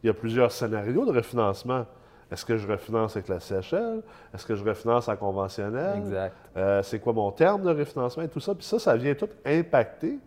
il 0.02 0.06
y 0.06 0.10
a 0.10 0.14
plusieurs 0.14 0.52
scénarios 0.52 1.04
de 1.04 1.12
refinancement. 1.12 1.86
Est-ce 2.30 2.44
que 2.44 2.56
je 2.56 2.66
refinance 2.66 3.16
avec 3.16 3.28
la 3.28 3.40
CHL? 3.40 4.02
Est-ce 4.32 4.46
que 4.46 4.54
je 4.54 4.64
refinance 4.64 5.08
en 5.08 5.16
conventionnel? 5.16 5.98
Exact. 5.98 6.36
Euh, 6.56 6.82
c'est 6.82 7.00
quoi 7.00 7.12
mon 7.12 7.32
terme 7.32 7.62
de 7.62 7.70
refinancement 7.70 8.22
et 8.22 8.28
tout 8.28 8.40
ça? 8.40 8.54
Puis 8.54 8.64
ça, 8.64 8.78
ça 8.78 8.96
vient 8.96 9.14
tout 9.14 9.28
impacter 9.44 10.18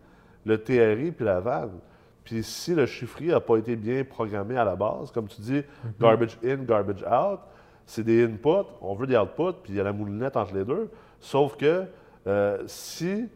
le 0.44 0.62
TRI 0.62 1.12
puis 1.12 1.24
la 1.24 1.40
vanne. 1.40 1.78
Puis 2.22 2.42
si 2.42 2.74
le 2.74 2.86
chiffrier 2.86 3.32
n'a 3.32 3.40
pas 3.40 3.56
été 3.56 3.76
bien 3.76 4.04
programmé 4.04 4.56
à 4.56 4.64
la 4.64 4.76
base, 4.76 5.10
comme 5.12 5.28
tu 5.28 5.40
dis, 5.40 5.62
garbage 5.98 6.38
in, 6.44 6.56
garbage 6.56 7.04
out, 7.04 7.40
c'est 7.86 8.02
des 8.04 8.24
inputs, 8.24 8.66
on 8.80 8.94
veut 8.94 9.06
des 9.06 9.16
outputs, 9.16 9.58
puis 9.62 9.72
il 9.72 9.76
y 9.76 9.80
a 9.80 9.84
la 9.84 9.92
moulinette 9.92 10.36
entre 10.36 10.54
les 10.54 10.64
deux. 10.64 10.90
Sauf 11.20 11.56
que 11.56 11.84
euh, 12.26 12.62
si 12.66 13.28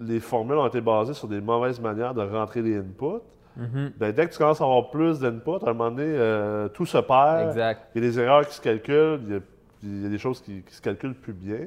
les 0.00 0.20
formules 0.20 0.56
ont 0.58 0.66
été 0.66 0.80
basées 0.80 1.14
sur 1.14 1.26
des 1.28 1.40
mauvaises 1.40 1.80
manières 1.80 2.14
de 2.14 2.22
rentrer 2.22 2.62
les 2.62 2.76
inputs, 2.78 3.20
ben, 3.56 4.12
dès 4.12 4.28
que 4.28 4.32
tu 4.32 4.38
commences 4.38 4.60
à 4.60 4.64
avoir 4.64 4.88
plus 4.90 5.18
d'inputs, 5.18 5.64
à 5.66 5.70
un 5.70 5.72
moment 5.72 5.90
donné, 5.90 6.04
euh, 6.06 6.68
tout 6.68 6.86
se 6.86 6.98
perd. 6.98 7.48
Exact. 7.48 7.88
Il 7.94 8.04
y 8.04 8.06
a 8.06 8.08
des 8.08 8.20
erreurs 8.20 8.46
qui 8.46 8.54
se 8.54 8.60
calculent, 8.60 9.20
il 9.26 9.32
y 9.32 9.36
a, 9.36 9.40
il 9.82 10.02
y 10.04 10.06
a 10.06 10.08
des 10.08 10.18
choses 10.18 10.40
qui, 10.40 10.62
qui 10.62 10.74
se 10.74 10.80
calculent 10.80 11.14
plus 11.16 11.32
bien. 11.32 11.66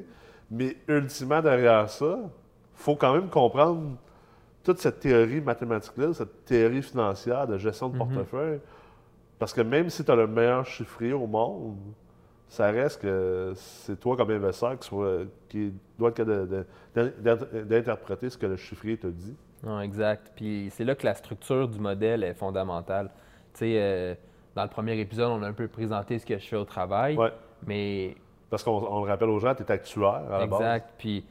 Mais 0.50 0.74
ultimement, 0.88 1.42
derrière 1.42 1.90
ça, 1.90 2.18
il 2.22 2.28
faut 2.82 2.96
quand 2.96 3.12
même 3.12 3.28
comprendre 3.28 3.82
toute 4.64 4.78
cette 4.78 5.00
théorie 5.00 5.42
mathématique-là, 5.42 6.14
cette 6.14 6.46
théorie 6.46 6.80
financière 6.82 7.46
de 7.46 7.58
gestion 7.58 7.90
de 7.90 7.98
Mhm. 7.98 7.98
portefeuille. 7.98 8.60
Parce 9.42 9.52
que 9.54 9.60
même 9.60 9.90
si 9.90 10.04
tu 10.04 10.10
as 10.12 10.14
le 10.14 10.28
meilleur 10.28 10.64
chiffrier 10.64 11.12
au 11.12 11.26
monde, 11.26 11.76
ça 12.46 12.70
reste 12.70 13.02
que 13.02 13.50
c'est 13.56 13.98
toi 13.98 14.16
comme 14.16 14.30
investisseur 14.30 14.78
qui, 14.78 14.86
soit- 14.86 15.24
qui 15.48 15.72
doit 15.98 16.10
être 16.10 16.14
capable 16.18 16.64
d'interpréter 17.64 18.30
ce 18.30 18.38
que 18.38 18.46
le 18.46 18.54
chiffrier 18.54 18.96
te 18.96 19.08
dit. 19.08 19.34
Non, 19.64 19.80
exact. 19.80 20.30
Puis 20.36 20.68
c'est 20.70 20.84
là 20.84 20.94
que 20.94 21.04
la 21.04 21.14
structure 21.14 21.66
du 21.66 21.80
modèle 21.80 22.22
est 22.22 22.34
fondamentale. 22.34 23.10
Tu 23.54 23.58
sais, 23.58 23.74
euh, 23.78 24.14
dans 24.54 24.62
le 24.62 24.68
premier 24.68 24.96
épisode, 25.00 25.32
on 25.32 25.42
a 25.42 25.48
un 25.48 25.52
peu 25.52 25.66
présenté 25.66 26.20
ce 26.20 26.24
que 26.26 26.38
je 26.38 26.46
fais 26.46 26.56
au 26.56 26.64
travail, 26.64 27.16
Ouais. 27.16 27.32
mais 27.66 28.14
Parce 28.48 28.62
qu'on 28.62 28.70
on 28.86 29.02
le 29.04 29.10
rappelle 29.10 29.30
aux 29.30 29.40
gens, 29.40 29.56
tu 29.56 29.64
es 29.64 29.72
actuaire 29.72 30.22
à 30.32 30.38
la 30.38 30.46
base. 30.46 30.60
Exact. 30.60 30.90
Puis 30.98 31.24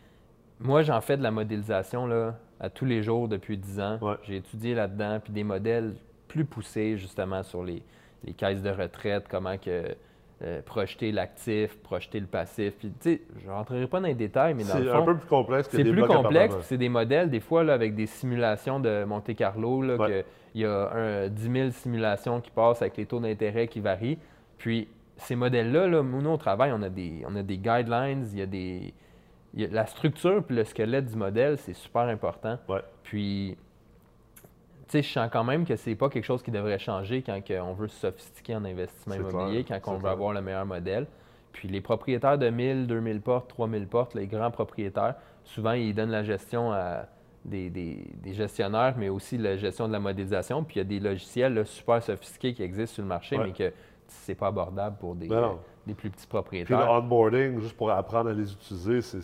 moi, 0.59 0.81
j'en 0.81 0.99
fais 0.99 1.15
de 1.15 1.23
la 1.23 1.31
modélisation 1.31 2.07
là, 2.07 2.35
à 2.59 2.69
tous 2.69 2.83
les 2.83 3.03
jours 3.03 3.29
depuis 3.29 3.57
10 3.57 3.79
ans. 3.79 3.99
Ouais. 4.01 4.15
J'ai 4.23 4.35
étudié 4.35 4.75
là-dedans, 4.75 5.21
puis 5.23 5.31
des 5.31 5.45
modèles 5.45 5.95
plus 6.27 6.43
poussés 6.43 6.97
justement 6.97 7.41
sur 7.43 7.63
les, 7.63 7.81
les 8.23 8.33
caisses 8.33 8.61
de 8.61 8.69
retraite, 8.69 9.25
comment 9.29 9.57
que 9.57 9.95
euh, 10.43 10.61
projeter 10.63 11.11
l'actif, 11.11 11.77
projeter 11.83 12.19
le 12.19 12.25
passif. 12.25 12.73
Puis 12.79 12.89
tu 12.89 12.95
sais, 13.01 13.21
je 13.43 13.47
ne 13.47 13.51
rentrerai 13.51 13.85
pas 13.87 13.99
dans 13.99 14.07
les 14.07 14.15
détails, 14.15 14.55
mais 14.55 14.63
dans 14.63 14.77
le 14.79 14.85
C'est 14.85 14.89
fond, 14.91 14.97
un 15.03 15.05
peu 15.05 15.17
plus 15.17 15.27
complexe 15.27 15.67
que 15.67 15.77
c'est 15.77 15.83
plus 15.83 15.91
blocs 15.93 16.07
complexe, 16.07 16.55
c'est 16.61 16.77
des 16.79 16.89
modèles, 16.89 17.29
des 17.29 17.39
fois, 17.39 17.63
là, 17.63 17.73
avec 17.73 17.93
des 17.93 18.07
simulations 18.07 18.79
de 18.79 19.03
Monte 19.03 19.35
Carlo, 19.35 19.81
là, 19.83 19.95
Ouais. 19.97 20.07
que 20.09 20.25
il 20.55 20.61
y 20.61 20.65
a 20.65 20.91
un, 20.91 21.27
10 21.29 21.51
000 21.51 21.69
simulations 21.69 22.41
qui 22.41 22.49
passent 22.51 22.81
avec 22.81 22.97
les 22.97 23.05
taux 23.05 23.19
d'intérêt 23.19 23.67
qui 23.67 23.79
varient. 23.79 24.17
Puis 24.57 24.87
ces 25.17 25.35
modèles-là, 25.35 25.87
là, 25.87 26.01
nous, 26.01 26.29
au 26.29 26.37
travail, 26.37 26.71
on 26.73 26.81
a 26.81 26.89
des, 26.89 27.23
on 27.27 27.35
a 27.35 27.43
des 27.43 27.57
guidelines, 27.57 28.25
il 28.33 28.39
y 28.39 28.41
a 28.41 28.45
des. 28.47 28.93
il 29.53 29.61
y 29.61 29.65
a- 29.65 29.69
la 29.69 29.85
structure 29.85 30.43
puis 30.43 30.55
le 30.55 30.63
squelette 30.63 31.05
du 31.05 31.15
modèle, 31.15 31.57
c'est 31.59 31.73
super 31.73 32.01
important. 32.03 32.57
Ouais. 32.67 32.81
Puis, 33.03 33.55
je 34.93 35.01
sens 35.07 35.29
quand 35.31 35.43
même 35.43 35.65
que 35.65 35.75
c'est 35.75 35.95
pas 35.95 36.10
quelque 36.10 36.25
chose 36.25 36.41
qui 36.43 36.51
devrait 36.51 36.79
changer 36.79 37.21
quand 37.21 37.39
on 37.63 37.74
veut 37.74 37.88
se 37.88 38.00
sophistiquer 38.00 38.55
en 38.55 38.65
investissement 38.65 39.15
immobilier, 39.15 39.63
clair, 39.63 39.81
quand 39.81 39.91
on 39.91 39.95
veut 39.95 40.01
clair. 40.01 40.12
avoir 40.12 40.33
le 40.33 40.41
meilleur 40.41 40.65
modèle. 40.65 41.07
Puis 41.53 41.67
les 41.67 41.81
propriétaires 41.81 42.38
de 42.38 42.50
1000, 42.50 42.88
2000 42.88 43.21
portes, 43.21 43.50
3000 43.50 43.88
portes, 43.88 44.15
les 44.15 44.27
grands 44.27 44.51
propriétaires, 44.51 45.15
souvent 45.43 45.71
ils 45.74 45.93
donnent 45.93 46.12
la 46.12 46.24
gestion 46.24 46.71
à 46.71 47.05
des, 47.43 47.69
des- 47.69 48.05
des 48.21 48.33
gestionnaires, 48.33 48.95
mais 48.98 49.10
aussi 49.10 49.38
la 49.38 49.57
gestion 49.57 49.88
de 49.88 49.93
la 49.93 50.00
modélisation. 50.00 50.63
Puis 50.63 50.75
il 50.75 50.77
y 50.79 50.81
a 50.81 50.86
des 50.86 51.00
logiciels 51.00 51.53
là, 51.55 51.65
super 51.65 52.01
sophistiqués 52.03 52.53
qui 52.53 52.63
existent 52.63 52.95
sur 52.95 53.03
le 53.03 53.10
marché, 53.10 53.38
Ouais. 53.38 53.45
mais 53.48 53.53
que 53.53 53.74
c'est 54.07 54.36
pas 54.36 54.48
abordable 54.48 54.98
pour 55.00 55.15
des, 55.15 55.27
Ben 55.27 55.36
euh, 55.38 55.48
des 55.88 55.93
plus 55.93 56.10
petits 56.10 56.27
Puis 56.27 56.27
le 56.38 56.41
propriétaires. 56.41 56.91
onboarding, 56.91 57.60
juste 57.60 57.75
pour 57.77 57.89
apprendre 57.91 58.29
à 58.29 58.33
les 58.33 58.51
utiliser, 58.51 59.01
c'est 59.01 59.21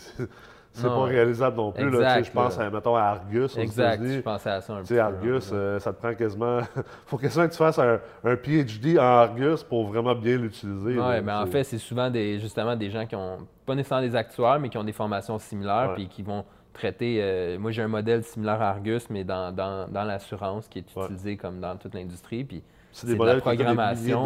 c'est- 0.73 0.87
pas 0.87 1.03
réalisable 1.03 1.57
non 1.57 1.71
plus. 1.71 1.83
là. 1.89 1.97
Exact, 1.99 2.23
je 2.25 2.31
pense, 2.31 2.59
à, 2.59 2.69
mettons, 2.69 2.95
à 2.95 3.01
Argus 3.03 3.57
exact, 3.57 4.03
je 4.03 4.19
pensais 4.19 4.49
à 4.49 4.61
ça 4.61 4.73
un 4.73 4.77
Tu 4.77 4.81
peu. 4.81 4.93
sais, 4.95 4.99
Argus, 4.99 5.49
euh, 5.53 5.79
ça 5.79 5.91
te 5.93 5.99
prend 5.99 6.13
quasiment... 6.13 6.59
faut 7.05 7.17
quasiment 7.17 7.45
que 7.47 7.51
tu 7.51 7.57
fasses 7.57 7.79
un, 7.79 7.99
un 8.23 8.35
PhD 8.35 8.97
en 8.99 9.01
Argus 9.03 9.63
pour 9.63 9.87
vraiment 9.87 10.13
bien 10.15 10.37
l'utiliser. 10.37 10.99
Oui, 10.99 11.21
mais 11.23 11.31
en 11.33 11.45
fait, 11.47 11.63
c'est 11.63 11.77
souvent 11.77 12.09
des, 12.09 12.39
justement 12.39 12.75
des 12.75 12.89
gens 12.89 13.05
qui 13.05 13.15
ont, 13.15 13.39
pas 13.65 13.75
nécessairement 13.75 14.05
des 14.07 14.15
actuaires, 14.15 14.59
mais 14.59 14.69
qui 14.69 14.77
ont 14.77 14.83
des 14.83 14.93
formations 14.93 15.39
similaires, 15.39 15.93
puis 15.95 16.07
qui 16.07 16.21
vont 16.23 16.45
traiter. 16.73 17.19
euh, 17.21 17.57
moi, 17.57 17.71
j'ai 17.71 17.81
un 17.81 17.87
modèle 17.87 18.23
similaire 18.23 18.61
à 18.61 18.69
Argus, 18.69 19.09
mais 19.09 19.23
dans, 19.23 19.51
dans, 19.51 19.87
dans 19.91 20.03
l'assurance, 20.03 20.67
qui 20.67 20.79
est 20.79 20.85
utilisé 20.95 21.35
comme 21.37 21.59
dans 21.59 21.75
toute 21.75 21.95
l'industrie. 21.95 22.43
Puis 22.43 22.63
c'est 22.91 23.07
de 23.07 23.23
la 23.23 23.35
programmation, 23.37 24.25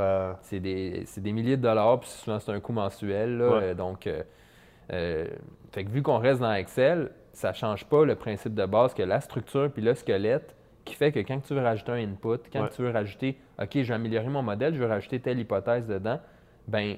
euh, 0.00 0.32
c'est 0.40 0.60
des, 0.60 1.02
c'est 1.06 1.20
des 1.22 1.32
milliers 1.32 1.56
de 1.58 1.62
dollars, 1.62 2.00
puis 2.00 2.08
souvent 2.08 2.38
c'est 2.38 2.52
un 2.52 2.60
coût 2.60 2.72
mensuel. 2.72 3.36
là, 3.38 3.48
Ouais. 3.50 3.58
euh, 3.62 3.74
donc, 3.74 4.06
euh, 4.06 4.22
euh, 4.92 5.26
fait 5.72 5.84
que 5.84 5.90
vu 5.90 6.02
qu'on 6.02 6.18
reste 6.18 6.40
dans 6.40 6.52
Excel, 6.52 7.10
ça 7.32 7.52
change 7.52 7.84
pas 7.86 8.04
le 8.04 8.14
principe 8.16 8.54
de 8.54 8.66
base 8.66 8.92
que 8.94 9.02
la 9.02 9.20
structure 9.20 9.70
puis 9.70 9.82
le 9.82 9.94
squelette 9.94 10.54
qui 10.84 10.94
fait 10.94 11.12
que 11.12 11.20
quand 11.20 11.38
tu 11.40 11.54
veux 11.54 11.62
rajouter 11.62 11.92
un 11.92 11.96
input, 12.10 12.38
quand 12.52 12.62
Ouais. 12.62 12.68
tu 12.74 12.82
veux 12.82 12.90
rajouter, 12.90 13.38
OK, 13.60 13.70
je 13.74 13.80
vais 13.82 13.94
améliorer 13.94 14.28
mon 14.28 14.42
modèle, 14.42 14.74
je 14.74 14.80
veux 14.80 14.88
rajouter 14.88 15.20
telle 15.20 15.38
hypothèse 15.38 15.86
dedans, 15.86 16.18
ben 16.66 16.96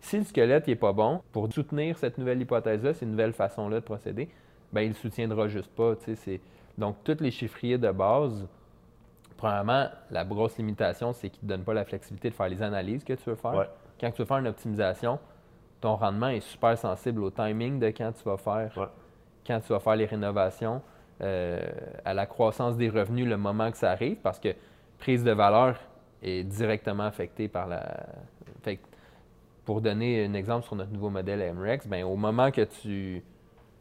si 0.00 0.18
le 0.18 0.24
squelette 0.24 0.66
n'est 0.68 0.76
pas 0.76 0.92
bon, 0.92 1.20
pour 1.32 1.52
soutenir 1.52 1.98
cette 1.98 2.16
nouvelle 2.18 2.40
hypothèse-là, 2.40 2.94
cette 2.94 3.08
nouvelle 3.08 3.32
façon-là 3.32 3.80
de 3.80 3.84
procéder, 3.84 4.28
ben 4.72 4.82
il 4.82 4.90
ne 4.90 4.94
soutiendra 4.94 5.48
juste 5.48 5.70
pas. 5.74 5.94
Donc, 6.78 6.96
tous 7.04 7.16
les 7.20 7.30
chiffriers 7.30 7.78
de 7.78 7.90
base, 7.90 8.46
premièrement, 9.36 9.88
la 10.10 10.24
grosse 10.24 10.58
limitation, 10.58 11.12
c'est 11.12 11.30
qu'ils 11.30 11.44
ne 11.44 11.48
te 11.48 11.54
donnent 11.54 11.64
pas 11.64 11.74
la 11.74 11.84
flexibilité 11.84 12.30
de 12.30 12.34
faire 12.34 12.48
les 12.48 12.62
analyses 12.62 13.02
que 13.04 13.14
tu 13.14 13.28
veux 13.30 13.36
faire. 13.36 13.54
Ouais. 13.54 13.68
Quand 14.00 14.10
tu 14.10 14.22
veux 14.22 14.26
faire 14.26 14.38
une 14.38 14.46
optimisation, 14.48 15.18
ton 15.86 15.94
rendement 15.94 16.28
est 16.28 16.40
super 16.40 16.76
sensible 16.76 17.22
au 17.22 17.30
timing 17.30 17.78
de 17.78 17.86
quand 17.88 18.10
tu 18.10 18.24
vas 18.24 18.36
faire, 18.36 18.72
Ouais. 18.76 18.86
quand 19.46 19.60
tu 19.60 19.68
vas 19.72 19.78
faire 19.78 19.94
les 19.94 20.06
rénovations, 20.06 20.82
euh, 21.22 21.60
à 22.04 22.12
la 22.12 22.26
croissance 22.26 22.76
des 22.76 22.88
revenus, 22.88 23.24
le 23.28 23.36
moment 23.36 23.70
que 23.70 23.76
ça 23.76 23.92
arrive, 23.92 24.16
parce 24.16 24.40
que 24.40 24.48
prise 24.98 25.22
de 25.22 25.30
valeur 25.30 25.76
est 26.24 26.42
directement 26.42 27.04
affectée 27.04 27.46
par 27.46 27.68
la. 27.68 28.04
Fait 28.64 28.78
que, 28.78 28.82
pour 29.64 29.80
donner 29.80 30.24
un 30.26 30.34
exemple 30.34 30.64
sur 30.66 30.74
notre 30.74 30.90
nouveau 30.90 31.08
modèle 31.10 31.54
MREX, 31.54 31.86
ben, 31.86 32.02
au 32.04 32.16
moment 32.16 32.50
que 32.50 32.62
tu, 32.62 33.22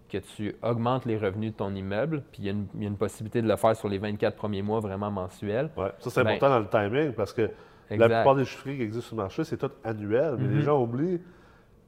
que 0.07 0.19
tu 0.19 0.55
augmentes 0.61 1.05
les 1.05 1.17
revenus 1.17 1.53
de 1.53 1.57
ton 1.57 1.73
immeuble, 1.73 2.21
puis 2.31 2.43
il 2.43 2.45
y, 2.45 2.49
a 2.49 2.51
une- 2.51 2.67
il 2.75 2.83
y 2.83 2.85
a 2.85 2.89
une 2.89 2.97
possibilité 2.97 3.41
de 3.41 3.47
le 3.47 3.55
faire 3.55 3.75
sur 3.75 3.89
les 3.89 3.97
24 3.97 4.35
premiers 4.35 4.61
mois 4.61 4.79
vraiment 4.79 5.09
mensuels. 5.09 5.71
Ça, 5.75 6.09
c'est 6.11 6.23
Ben- 6.23 6.35
important 6.35 6.49
dans 6.49 6.59
le 6.59 6.67
timing 6.69 7.13
parce 7.13 7.33
que 7.33 7.49
la 7.89 8.05
plupart 8.07 8.35
des 8.35 8.45
chiffres 8.45 8.65
qui 8.69 8.81
existent 8.83 9.07
sur 9.07 9.15
le 9.15 9.23
marché, 9.23 9.43
c'est 9.43 9.57
tout 9.57 9.71
annuel. 9.83 10.35
Mais 10.37 10.47
Mhm. 10.47 10.55
les 10.57 10.61
gens 10.61 10.79
oublient 10.79 11.19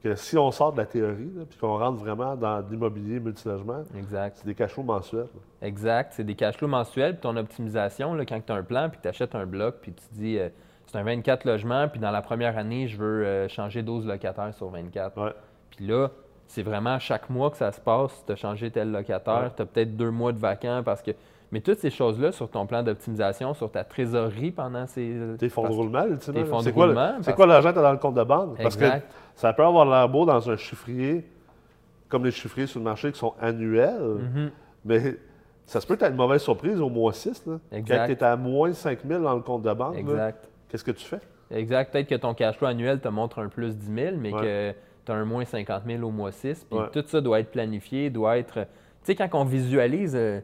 que 0.02 0.14
si 0.14 0.38
on 0.38 0.50
sort 0.50 0.72
de 0.72 0.78
la 0.78 0.86
théorie, 0.86 1.30
là, 1.34 1.42
puis 1.48 1.58
qu'on 1.58 1.76
rentre 1.78 1.98
vraiment 1.98 2.36
dans 2.36 2.60
l'immobilier 2.70 3.18
multilogement, 3.20 3.82
c'est 4.34 4.44
des 4.46 4.54
cachots 4.54 4.82
mensuels. 4.82 5.26
Exact. 5.60 6.12
C'est 6.14 6.24
des 6.24 6.34
cash 6.34 6.56
flows 6.56 6.68
mensuels. 6.68 7.14
Puis 7.14 7.22
ton 7.22 7.36
optimisation, 7.36 8.14
là, 8.14 8.24
quand 8.24 8.40
tu 8.44 8.52
as 8.52 8.56
un 8.56 8.62
plan, 8.62 8.88
puis 8.88 8.98
que 8.98 9.02
tu 9.02 9.08
achètes 9.08 9.34
un 9.34 9.46
bloc, 9.46 9.76
puis 9.82 9.92
tu 9.92 10.04
dis, 10.12 10.38
euh, 10.38 10.48
c'est 10.86 10.98
un 10.98 11.02
24 11.02 11.44
logements, 11.44 11.88
puis 11.88 12.00
dans 12.00 12.10
la 12.12 12.22
première 12.22 12.56
année, 12.56 12.86
je 12.88 12.96
veux 12.96 13.24
euh, 13.26 13.48
changer 13.48 13.82
12 13.82 14.06
locataires 14.06 14.54
sur 14.54 14.68
24. 14.68 15.20
Ouais. 15.20 15.32
Puis 15.76 15.86
là, 15.86 16.08
c'est 16.46 16.62
vraiment 16.62 16.98
chaque 16.98 17.28
mois 17.28 17.50
que 17.50 17.56
ça 17.56 17.72
se 17.72 17.80
passe. 17.80 18.22
Tu 18.24 18.32
as 18.32 18.36
changé 18.36 18.70
tel 18.70 18.90
locataire, 18.92 19.42
Ouais. 19.42 19.50
tu 19.56 19.62
as 19.62 19.66
peut-être 19.66 19.96
deux 19.96 20.10
mois 20.10 20.32
de 20.32 20.38
vacants 20.38 20.82
parce 20.84 21.02
que. 21.02 21.10
Mais 21.50 21.60
toutes 21.60 21.78
ces 21.78 21.90
choses-là 21.90 22.30
sur 22.32 22.50
ton 22.50 22.66
plan 22.66 22.82
d'optimisation, 22.82 23.54
sur 23.54 23.70
ta 23.70 23.82
trésorerie 23.84 24.50
pendant 24.50 24.86
ces. 24.86 25.14
Tes 25.38 25.48
fonds 25.48 25.62
de 25.68 25.72
roulement, 25.72 26.04
ultimement. 26.06 26.40
Tes 26.42 26.44
fonds 26.46 26.58
de 26.58 26.64
C'est 26.64 26.72
quoi, 26.72 26.86
le- 26.86 26.92
roulement, 26.92 27.14
c'est 27.22 27.34
quoi 27.34 27.46
l'argent 27.46 27.68
que 27.70 27.74
tu 27.74 27.78
as 27.80 27.82
dans 27.82 27.92
le 27.92 27.98
compte 27.98 28.14
de 28.14 28.22
banque? 28.24 28.58
Parce 28.62 28.76
que 28.76 28.84
ça 29.34 29.52
peut 29.54 29.64
avoir 29.64 29.86
l'air 29.86 30.08
beau 30.08 30.26
dans 30.26 30.50
un 30.50 30.56
chiffrier, 30.56 31.24
comme 32.08 32.24
les 32.24 32.30
chiffriers 32.32 32.66
sur 32.66 32.80
le 32.80 32.84
marché 32.84 33.10
qui 33.12 33.18
sont 33.18 33.34
annuels, 33.40 33.98
Mhm. 34.34 34.50
mais 34.84 35.16
ça 35.64 35.80
se 35.80 35.86
peut 35.86 35.94
que 35.94 36.00
tu 36.00 36.04
aies 36.06 36.10
une 36.10 36.16
mauvaise 36.16 36.42
surprise 36.42 36.80
au 36.80 36.90
mois 36.90 37.12
6. 37.14 37.46
Là. 37.46 37.58
Exact. 37.72 37.98
Quand 37.98 38.06
tu 38.06 38.12
es 38.12 38.22
à 38.24 38.36
moins 38.36 38.72
5 38.74 38.98
000 39.06 39.22
dans 39.22 39.34
le 39.34 39.40
compte 39.42 39.62
de 39.62 39.72
banque, 39.72 39.96
qu'est-ce 40.68 40.84
que 40.84 40.90
tu 40.90 41.04
fais? 41.06 41.20
Exact. 41.50 41.90
Peut-être 41.92 42.08
que 42.08 42.14
ton 42.14 42.34
cash 42.34 42.56
flow 42.58 42.68
annuel 42.68 43.00
te 43.00 43.08
montre 43.08 43.38
un 43.38 43.48
plus 43.48 43.74
10 43.74 43.94
000, 43.94 44.16
mais 44.18 44.34
Ouais. 44.34 44.40
que 44.42 44.72
tu 45.06 45.12
as 45.12 45.14
un 45.14 45.24
moins 45.24 45.46
50 45.46 45.84
000 45.86 46.02
au 46.02 46.10
mois 46.10 46.30
6. 46.30 46.66
Puis 46.70 46.78
Ouais. 46.78 46.86
tout 46.92 47.02
ça 47.06 47.22
doit 47.22 47.40
être 47.40 47.50
planifié, 47.50 48.10
doit 48.10 48.36
être. 48.36 48.60
Tu 48.60 48.66
sais, 49.04 49.14
quand 49.14 49.28
on 49.32 49.44
visualise 49.44 50.14
euh, 50.14 50.40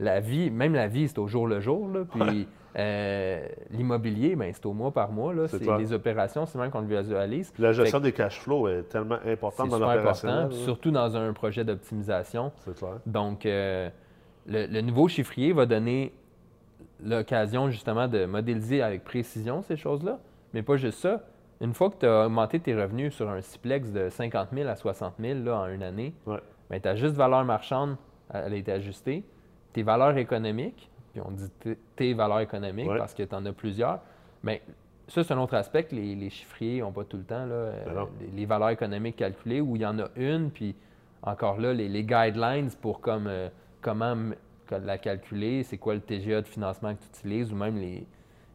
la 0.00 0.20
vie, 0.20 0.50
même 0.50 0.74
la 0.74 0.88
vie, 0.88 1.08
c'est 1.08 1.18
au 1.18 1.26
jour 1.26 1.46
le 1.46 1.60
jour. 1.60 1.88
Là, 1.88 2.00
puis 2.04 2.48
euh, 2.76 3.46
l'immobilier, 3.70 4.34
ben, 4.36 4.50
c'est 4.52 4.66
au 4.66 4.72
mois 4.72 4.90
par 4.92 5.10
mois. 5.12 5.32
là. 5.32 5.46
C'est 5.48 5.60
les 5.78 5.92
opérations, 5.92 6.46
c'est 6.46 6.58
même 6.58 6.70
qu'on 6.70 6.80
le 6.80 6.96
visualise. 7.00 7.50
Puis 7.52 7.62
la 7.62 7.72
gestion 7.72 7.98
que 7.98 8.04
des 8.04 8.12
cash 8.12 8.40
flows 8.40 8.68
est 8.68 8.82
tellement 8.88 9.18
importante 9.24 9.68
dans 9.70 9.78
l'opérationnel. 9.78 10.38
important, 10.46 10.56
surtout 10.64 10.90
dans 10.90 11.16
un 11.16 11.32
projet 11.32 11.64
d'optimisation. 11.64 12.50
C'est 12.64 12.74
clair. 12.76 12.98
Donc, 13.06 13.46
euh, 13.46 13.88
le, 14.46 14.66
le 14.66 14.80
nouveau 14.80 15.08
chiffrier 15.08 15.52
va 15.52 15.66
donner 15.66 16.12
l'occasion 17.02 17.70
justement 17.70 18.08
de 18.08 18.24
modéliser 18.24 18.82
avec 18.82 19.04
précision 19.04 19.62
ces 19.62 19.76
choses-là. 19.76 20.18
Mais 20.52 20.62
pas 20.62 20.76
juste 20.76 20.98
ça. 20.98 21.22
Une 21.60 21.72
fois 21.74 21.90
que 21.90 21.96
tu 22.00 22.06
as 22.06 22.26
augmenté 22.26 22.58
tes 22.60 22.74
revenus 22.74 23.14
sur 23.14 23.28
un 23.28 23.40
Ciplex 23.40 23.90
de 23.90 24.08
50 24.08 24.48
000 24.52 24.68
à 24.68 24.76
60 24.76 25.14
000 25.20 25.40
là, 25.44 25.60
en 25.60 25.66
une 25.68 25.82
année, 25.82 26.14
Ouais. 26.26 26.38
ben, 26.70 26.80
ta 26.80 26.94
juste 26.94 27.14
valeur 27.14 27.44
marchande, 27.44 27.96
elle 28.32 28.52
a 28.52 28.56
été 28.56 28.72
ajustée. 28.72 29.24
Tes 29.74 29.82
valeurs 29.82 30.16
économiques, 30.16 30.88
puis 31.12 31.20
on 31.24 31.30
dit 31.30 31.50
tes 31.96 32.14
valeurs 32.14 32.40
économiques 32.40 32.88
Ouais. 32.88 32.96
parce 32.98 33.12
que 33.12 33.22
tu 33.24 33.34
en 33.34 33.44
as 33.44 33.52
plusieurs, 33.52 34.00
mais 34.42 34.62
ça, 35.08 35.22
c'est 35.22 35.34
un 35.34 35.38
autre 35.38 35.54
aspect 35.54 35.84
que 35.84 35.94
les, 35.94 36.30
chiffriers 36.30 36.80
n'ont 36.80 36.90
pas 36.92 37.04
tout 37.04 37.18
le 37.18 37.24
temps, 37.24 37.44
là, 37.44 37.52
euh, 37.54 37.84
Ben 37.84 38.06
les, 38.20 38.28
les 38.40 38.46
valeurs 38.46 38.70
économiques 38.70 39.16
calculées, 39.16 39.60
où 39.60 39.76
il 39.76 39.82
y 39.82 39.86
en 39.86 39.98
a 39.98 40.08
une, 40.16 40.50
puis 40.50 40.74
encore 41.22 41.60
là, 41.60 41.74
les, 41.74 41.88
les 41.90 42.04
guidelines 42.04 42.70
pour 42.80 43.00
comme, 43.02 43.26
euh, 43.26 43.48
comment 43.82 44.16
la 44.70 44.96
calculer, 44.96 45.62
c'est 45.62 45.76
quoi 45.76 45.92
le 45.94 46.00
TGA 46.00 46.40
de 46.40 46.46
financement 46.46 46.94
que 46.94 47.00
tu 47.00 47.08
utilises, 47.18 47.52
ou 47.52 47.56
même 47.56 47.76
les, 47.76 48.06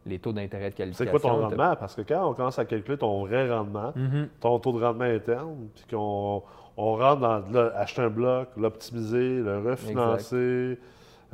les 0.06 0.18
taux 0.18 0.32
d'intérêt 0.32 0.70
de 0.70 0.74
C'est 0.74 0.76
qualification. 0.78 1.10
quoi 1.12 1.20
ton 1.20 1.36
rendement? 1.42 1.76
Parce 1.76 1.94
que 1.94 2.02
quand 2.02 2.28
on 2.28 2.34
commence 2.34 2.58
à 2.58 2.64
calculer 2.64 2.98
ton 2.98 3.24
vrai 3.26 3.48
rendement, 3.48 3.92
Mhm. 3.94 4.28
ton 4.40 4.58
taux 4.58 4.72
de 4.72 4.84
rendement 4.84 5.04
interne, 5.04 5.68
puis 5.74 5.84
qu'on 5.90 6.42
on 6.76 6.96
rentre 6.96 7.20
dans 7.20 7.38
là, 7.52 7.72
acheter 7.76 8.02
un 8.02 8.08
bloc, 8.10 8.48
l'optimiser, 8.56 9.38
le 9.40 9.58
refinancer. 9.70 10.78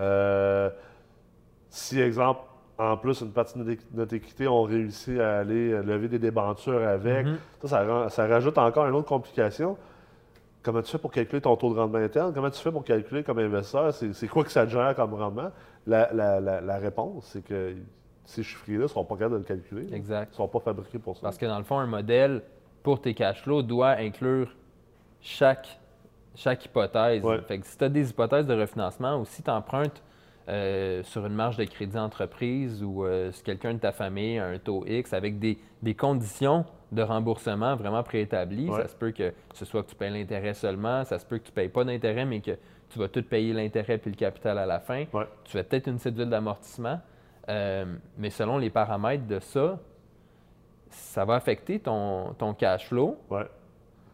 Euh, 0.01 0.71
si, 1.69 2.01
exemple, 2.01 2.41
en 2.79 2.97
plus, 2.97 3.21
une 3.23 3.33
partie 3.33 3.55
de 3.59 3.65
notre 3.65 3.71
équ- 3.81 3.87
notre 3.95 4.15
équité, 4.15 4.47
on 4.49 4.63
réussit 4.63 5.19
à 5.19 5.39
aller 5.39 5.73
euh, 5.73 5.83
lever 5.83 6.09
des 6.09 6.19
débentures 6.19 6.87
avec, 6.87 7.27
Mhm. 7.27 7.39
ça, 7.65 8.09
ça, 8.11 8.27
rajoute 8.27 8.59
encore 8.59 8.87
une 8.87 8.95
autre 8.95 9.09
complication. 9.09 9.77
Comment 10.63 10.83
tu 10.83 10.91
fais 10.91 10.99
pour 10.99 11.13
calculer 11.13 11.41
ton 11.41 11.57
taux 11.57 11.73
de 11.73 11.79
rendement 11.79 11.99
interne? 11.99 12.33
Comment 12.35 12.51
tu 12.51 12.61
fais 12.61 12.73
pour 12.73 12.85
calculer 12.85 13.23
comme 13.23 13.39
investisseur? 13.39 13.95
C'est 13.95 14.27
quoi 14.29 14.43
que 14.45 14.51
ça 14.51 14.67
te 14.67 14.71
génère 14.71 14.95
comme 14.97 15.15
rendement? 15.15 15.51
La, 15.87 16.13
la- 16.13 16.41
la- 16.41 16.61
la 16.61 16.77
réponse, 16.79 17.27
c'est 17.33 17.45
que 17.45 17.75
ces 18.25 18.43
chiffres-là 18.43 18.79
ne 18.79 18.87
seront 18.89 19.05
pas 19.05 19.15
capables 19.15 19.35
de 19.35 19.39
le 19.39 19.45
calculer. 19.45 19.95
Exact. 19.95 20.29
Ils 20.31 20.33
ne 20.33 20.37
sont 20.37 20.49
pas 20.49 20.59
fabriqués 20.59 20.99
pour 20.99 21.15
ça. 21.17 21.23
Parce 21.23 21.39
que 21.39 21.47
dans 21.47 21.59
le 21.59 21.65
fond, 21.65 21.79
un 21.79 21.87
modèle 21.87 22.43
pour 22.83 23.01
tes 23.01 23.15
cash 23.15 23.43
flows 23.43 23.63
doit 23.63 23.91
inclure 23.93 24.49
chaque, 25.21 25.79
chaque 26.37 26.65
hypothèse. 26.65 27.25
Ouais. 27.25 27.41
Fait 27.43 27.59
que 27.59 27.67
si 27.67 27.77
tu 27.77 27.83
as 27.85 27.89
des 27.89 28.11
hypothèses 28.11 28.47
de 28.47 28.55
refinancement 28.55 29.19
ou 29.21 29.25
si 29.25 29.43
tu 29.43 29.51
empruntes 29.51 30.03
euh, 30.49 31.03
sur 31.03 31.27
une 31.27 31.35
marge 31.35 31.57
de 31.57 31.65
crédit 31.65 31.99
entreprise 31.99 32.83
ou 32.85 33.05
euh, 33.05 33.33
si 33.33 33.43
quelqu'un 33.43 33.75
de 33.75 33.79
ta 33.81 33.91
famille 33.91 34.39
a 34.39 34.47
un 34.47 34.59
taux 34.59 34.85
X 34.87 35.13
avec 35.13 35.41
des, 35.41 35.59
des 35.83 35.95
conditions 35.95 36.65
de 36.93 37.03
remboursement 37.03 37.75
vraiment 37.75 38.05
préétablies, 38.05 38.71
Ouais. 38.71 38.83
ça 38.83 38.87
se 38.89 38.95
peut 38.95 39.11
que 39.11 39.33
ce 39.55 39.65
soit 39.65 39.83
que 39.83 39.89
tu 39.89 39.97
payes 39.97 40.13
l'intérêt 40.13 40.55
seulement, 40.55 41.03
ça 41.05 41.19
se 41.19 41.27
peut 41.27 41.39
que 41.39 41.45
tu 41.45 41.51
ne 41.51 41.55
payes 41.57 41.69
pas 41.69 41.83
d'intérêt, 41.83 42.25
mais 42.25 42.41
que 42.41 42.53
tu 42.91 43.01
vas 43.01 43.09
tout 43.09 43.25
payer 43.25 43.53
l'intérêt 43.53 43.99
puis 43.99 44.11
le 44.11 44.17
capital 44.17 44.57
à 44.59 44.67
la 44.67 44.79
fin. 44.79 45.05
Ouais. 45.13 45.27
Tu 45.45 45.51
fais 45.53 45.65
peut-être 45.65 45.89
une 45.89 45.99
cédule 45.99 46.29
d'amortissement, 46.29 47.01
euh, 47.49 47.85
mais 48.17 48.31
selon 48.31 48.59
les 48.59 48.71
paramètres 48.71 49.27
de 49.27 49.41
ça, 49.41 49.81
ça 50.91 51.25
va 51.25 51.35
affecter 51.35 51.81
ton, 51.81 52.35
ton 52.39 52.55
cash 52.55 52.87
flow. 52.87 53.17
Ouais. 53.31 53.47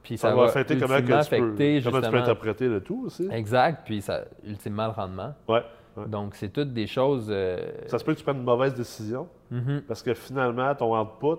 Puis 0.03 0.19
Ça, 0.19 0.31
ça, 0.31 0.35
va 0.35 0.45
affecter 0.45 0.79
comment, 0.79 0.97
que 0.97 1.01
tu 1.03 1.07
peux, 1.07 1.15
affecter 1.15 1.81
comment 1.85 2.01
tu 2.01 2.11
peux 2.11 2.17
interpréter 2.17 2.69
le 2.69 2.81
tout 2.81 3.05
aussi. 3.07 3.29
Exact, 3.31 3.83
puis 3.85 4.03
ça, 4.03 4.23
ultimement 4.45 4.87
le 4.87 4.93
rendement. 4.93 5.35
Ouais. 5.49 5.63
Ouais. 5.97 6.07
Donc, 6.07 6.35
c'est 6.35 6.49
toutes 6.49 6.73
des 6.73 6.87
choses. 6.87 7.29
euh, 7.31 7.59
Ça 7.87 7.99
se 7.99 8.05
peut 8.05 8.15
que 8.15 8.19
tu 8.19 8.25
prennes 8.25 8.39
une 8.39 8.45
mauvaise 8.45 8.75
décision 8.75 9.29
mhm, 9.51 9.83
parce 9.87 10.03
que 10.03 10.15
finalement, 10.15 10.75
ton 10.75 10.99
output, 10.99 11.39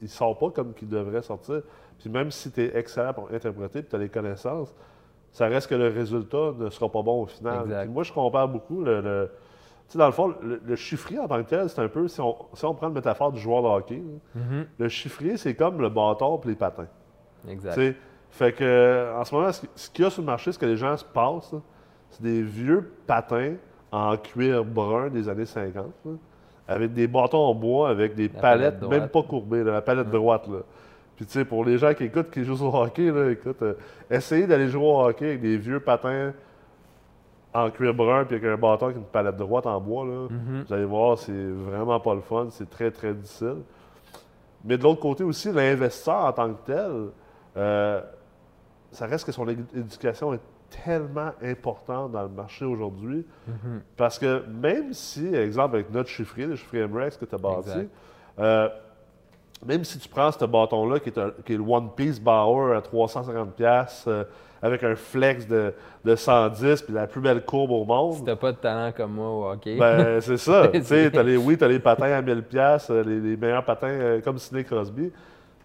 il 0.00 0.04
ne 0.04 0.08
sort 0.08 0.36
pas 0.38 0.50
comme 0.50 0.74
il 0.80 0.88
devrait 0.88 1.22
sortir. 1.22 1.62
Puis 1.98 2.10
même 2.10 2.30
si 2.30 2.50
tu 2.52 2.62
es 2.62 2.76
excellent 2.78 3.12
pour 3.14 3.30
interpréter 3.32 3.82
tu 3.82 3.96
as 3.96 3.98
les 3.98 4.08
connaissances, 4.10 4.72
ça 5.32 5.46
reste 5.48 5.68
que 5.68 5.74
le 5.74 5.88
résultat 5.88 6.52
ne 6.58 6.70
sera 6.70 6.88
pas 6.90 7.02
bon 7.02 7.22
au 7.22 7.26
final. 7.26 7.62
Exact. 7.64 7.82
Puis 7.84 7.90
moi, 7.92 8.02
je 8.04 8.12
compare 8.12 8.48
beaucoup 8.48 8.82
le. 8.82 9.00
le- 9.00 9.30
tu 9.88 9.92
sais, 9.92 9.98
dans 9.98 10.06
le 10.06 10.12
fond, 10.12 10.34
le, 10.42 10.60
le 10.62 10.76
chiffrier 10.76 11.18
en 11.18 11.26
tant 11.26 11.42
que 11.42 11.48
tel, 11.48 11.66
c'est 11.70 11.80
un 11.80 11.88
peu, 11.88 12.06
si 12.08 12.20
on, 12.20 12.36
si 12.52 12.62
on 12.66 12.74
prend 12.74 12.88
le 12.88 12.92
métaphore 12.92 13.32
du 13.32 13.40
joueur 13.40 13.62
de 13.62 13.68
hockey, 13.68 14.02
mhm, 14.34 14.66
le 14.78 14.88
chiffrier, 14.90 15.38
c'est 15.38 15.54
comme 15.54 15.80
le 15.80 15.88
bâton 15.88 16.38
et 16.44 16.48
les 16.48 16.54
patins. 16.56 16.88
Exact. 17.48 17.96
Fait 18.30 18.52
que, 18.52 19.14
en 19.16 19.24
ce 19.24 19.34
moment, 19.34 19.50
ce 19.52 19.90
qu'il 19.90 20.04
y 20.04 20.06
a 20.06 20.10
sur 20.10 20.22
le 20.22 20.26
marché, 20.26 20.52
ce 20.52 20.58
que 20.58 20.66
les 20.66 20.76
gens 20.76 20.96
se 20.96 21.04
passent, 21.04 21.54
c'est 22.10 22.22
des 22.22 22.42
vieux 22.42 22.92
patins 23.06 23.54
en 23.90 24.16
cuir 24.16 24.64
brun 24.64 25.08
des 25.08 25.28
années 25.28 25.46
50, 25.46 25.86
là, 26.04 26.12
avec 26.68 26.92
des 26.92 27.06
bâtons 27.06 27.38
en 27.38 27.54
bois, 27.54 27.88
avec 27.88 28.14
des 28.14 28.28
La 28.28 28.40
palettes, 28.40 28.80
palette 28.80 29.00
même 29.00 29.08
pas 29.08 29.22
courbées, 29.22 29.64
là, 29.64 29.72
la 29.72 29.82
palette 29.82 30.10
droite. 30.10 30.46
Là. 30.46 30.58
Puis, 31.16 31.26
tu 31.26 31.32
sais, 31.32 31.44
pour 31.44 31.64
les 31.64 31.78
gens 31.78 31.94
qui 31.94 32.04
écoutent, 32.04 32.30
qui 32.30 32.44
jouent 32.44 32.64
au 32.64 32.74
hockey, 32.74 33.10
là, 33.10 33.30
écoute, 33.30 33.62
euh, 33.62 33.74
essayez 34.10 34.46
d'aller 34.46 34.68
jouer 34.68 34.84
au 34.86 35.00
hockey 35.00 35.26
avec 35.26 35.40
des 35.40 35.56
vieux 35.56 35.80
patins 35.80 36.32
en 37.54 37.70
cuir 37.70 37.94
brun, 37.94 38.24
puis 38.24 38.36
avec 38.36 38.48
un 38.48 38.56
bâton 38.56 38.86
avec 38.86 38.98
une 38.98 39.04
palette 39.04 39.36
droite 39.36 39.66
en 39.66 39.80
bois. 39.80 40.04
Là. 40.04 40.28
Mhm, 40.30 40.64
Vous 40.66 40.74
allez 40.74 40.84
voir, 40.84 41.18
c'est 41.18 41.32
vraiment 41.32 41.98
pas 41.98 42.14
le 42.14 42.20
fun, 42.20 42.48
c'est 42.50 42.68
très, 42.68 42.90
très 42.90 43.14
difficile. 43.14 43.62
Mais 44.64 44.76
de 44.76 44.82
l'autre 44.82 45.00
côté 45.00 45.24
aussi, 45.24 45.50
l'investisseur 45.50 46.26
en 46.26 46.32
tant 46.32 46.52
que 46.52 46.66
tel, 46.66 46.92
euh, 47.58 48.00
ça 48.92 49.06
reste 49.06 49.26
que 49.26 49.32
son 49.32 49.46
éducation 49.48 50.32
est 50.32 50.40
tellement 50.84 51.32
importante 51.42 52.12
dans 52.12 52.22
le 52.22 52.28
marché 52.28 52.64
aujourd'hui. 52.64 53.26
mhm. 53.46 53.80
Parce 53.96 54.18
que 54.18 54.44
même 54.46 54.92
si, 54.92 55.34
exemple, 55.34 55.74
avec 55.76 55.90
notre 55.90 56.08
chiffrier, 56.08 56.46
le 56.46 56.56
chiffrier 56.56 56.86
MREX 56.86 57.16
que 57.16 57.24
tu 57.24 57.34
as 57.34 57.38
bâti, 57.38 57.88
euh, 58.38 58.68
même 59.66 59.82
si 59.84 59.98
tu 59.98 60.08
prends 60.08 60.30
ce 60.30 60.44
bâton-là, 60.44 61.00
qui, 61.00 61.08
est 61.08 61.18
un- 61.18 61.32
qui 61.44 61.54
est 61.54 61.56
le 61.56 61.62
One 61.62 61.90
Piece 61.96 62.20
Bauer 62.20 62.76
à 62.76 62.80
350$, 62.80 63.50
piastres, 63.56 64.08
euh, 64.08 64.24
avec 64.60 64.82
un 64.84 64.94
flex 64.96 65.46
de, 65.46 65.72
de 66.04 66.16
110 66.16 66.82
puis 66.82 66.92
la 66.94 67.06
plus 67.06 67.20
belle 67.20 67.44
courbe 67.44 67.70
au 67.70 67.84
monde, 67.84 68.14
Si 68.14 68.24
t'as 68.24 68.36
pas 68.36 68.52
de 68.52 68.56
talent 68.56 68.92
comme 68.96 69.12
moi 69.12 69.28
au 69.30 69.50
hockey. 69.52 69.76
ben, 69.78 70.20
c'est 70.20 70.36
ça. 70.36 70.66
les, 70.72 71.36
oui, 71.36 71.56
tu 71.56 71.64
as 71.64 71.68
les 71.68 71.78
patins 71.78 72.12
à 72.12 72.20
1000$, 72.22 72.42
piastres, 72.42 72.90
euh, 72.92 73.02
les, 73.04 73.20
les 73.20 73.36
meilleurs 73.36 73.64
patins 73.64 73.86
euh, 73.88 74.20
comme 74.20 74.38
Sidney 74.38 74.64
Crosby. 74.64 75.12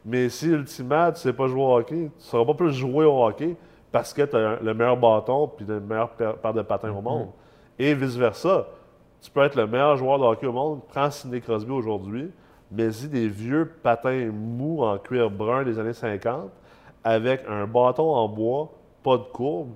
Mais 0.06 0.30
si, 0.30 0.48
ultimement, 0.48 1.12
tu 1.12 1.22
sais 1.22 1.34
pas 1.34 1.48
jouer 1.48 1.62
au 1.62 1.78
hockey, 1.78 1.96
tu 1.96 2.04
ne 2.04 2.10
sauras 2.18 2.46
pas 2.46 2.54
plus 2.54 2.74
jouer 2.74 3.06
au 3.06 3.24
hockey 3.24 3.56
parce 3.92 4.14
que 4.14 4.24
tu 4.24 4.36
as 4.36 4.60
le 4.62 4.74
meilleur 4.74 4.98
bâton 4.98 5.48
puis 5.48 5.66
le 5.66 5.80
meilleur 5.80 6.10
paire 6.10 6.54
de 6.54 6.62
patins 6.62 6.92
au 6.92 7.02
monde. 7.02 7.30
Et 7.80 7.94
vice-versa. 7.94 8.68
Tu 9.22 9.32
peux 9.32 9.42
être 9.42 9.56
le 9.56 9.68
meilleur 9.68 9.96
joueur 9.96 10.20
de 10.20 10.26
hockey 10.26 10.48
au 10.48 10.52
monde, 10.52 10.82
prends 10.90 11.10
Sidney 11.10 11.40
Crosby 11.40 11.72
aujourd'hui, 11.72 12.30
mais 12.70 12.90
y 12.90 13.08
des 13.08 13.30
vieux 13.30 13.72
patins 13.82 14.30
mous 14.34 14.84
en 14.84 14.98
cuir 14.98 15.32
brun 15.32 15.64
des 15.64 15.80
années 15.80 15.94
50 15.94 16.52
avec 17.04 17.42
un 17.48 17.66
bâton 17.66 18.14
en 18.14 18.28
bois, 18.28 18.72
pas 19.02 19.18
de 19.18 19.24
courbe. 19.24 19.70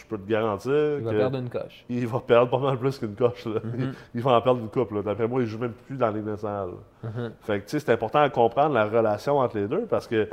Je 0.00 0.06
peux 0.06 0.16
te 0.18 0.28
garantir 0.28 0.72
il 0.98 1.04
va 1.04 1.10
perdre 1.12 1.38
une 1.38 1.48
coche. 1.50 1.84
il 1.88 2.06
va 2.06 2.20
perdre 2.20 2.50
pas 2.50 2.58
mal 2.58 2.78
plus 2.78 2.98
qu'une 2.98 3.14
coche. 3.14 3.44
là. 3.46 3.60
Mhm. 3.62 3.72
il, 3.78 3.94
il 4.14 4.22
va 4.22 4.32
en 4.32 4.40
perdre 4.40 4.60
une 4.60 4.68
coupe. 4.68 5.02
D'après 5.04 5.28
moi, 5.28 5.40
il 5.42 5.46
joue 5.46 5.58
même 5.58 5.72
plus 5.72 5.96
dans 5.96 6.10
les 6.10 6.22
nationale. 6.22 6.68
là. 7.04 7.10
Mhm. 7.10 7.32
Fait 7.42 7.58
que, 7.60 7.64
tu 7.64 7.70
sais, 7.70 7.80
c'est 7.80 7.92
important 7.92 8.22
de 8.24 8.32
comprendre 8.32 8.74
la 8.74 8.84
relation 8.86 9.38
entre 9.38 9.56
les 9.58 9.66
deux 9.68 9.86
parce 9.86 10.06
que 10.06 10.28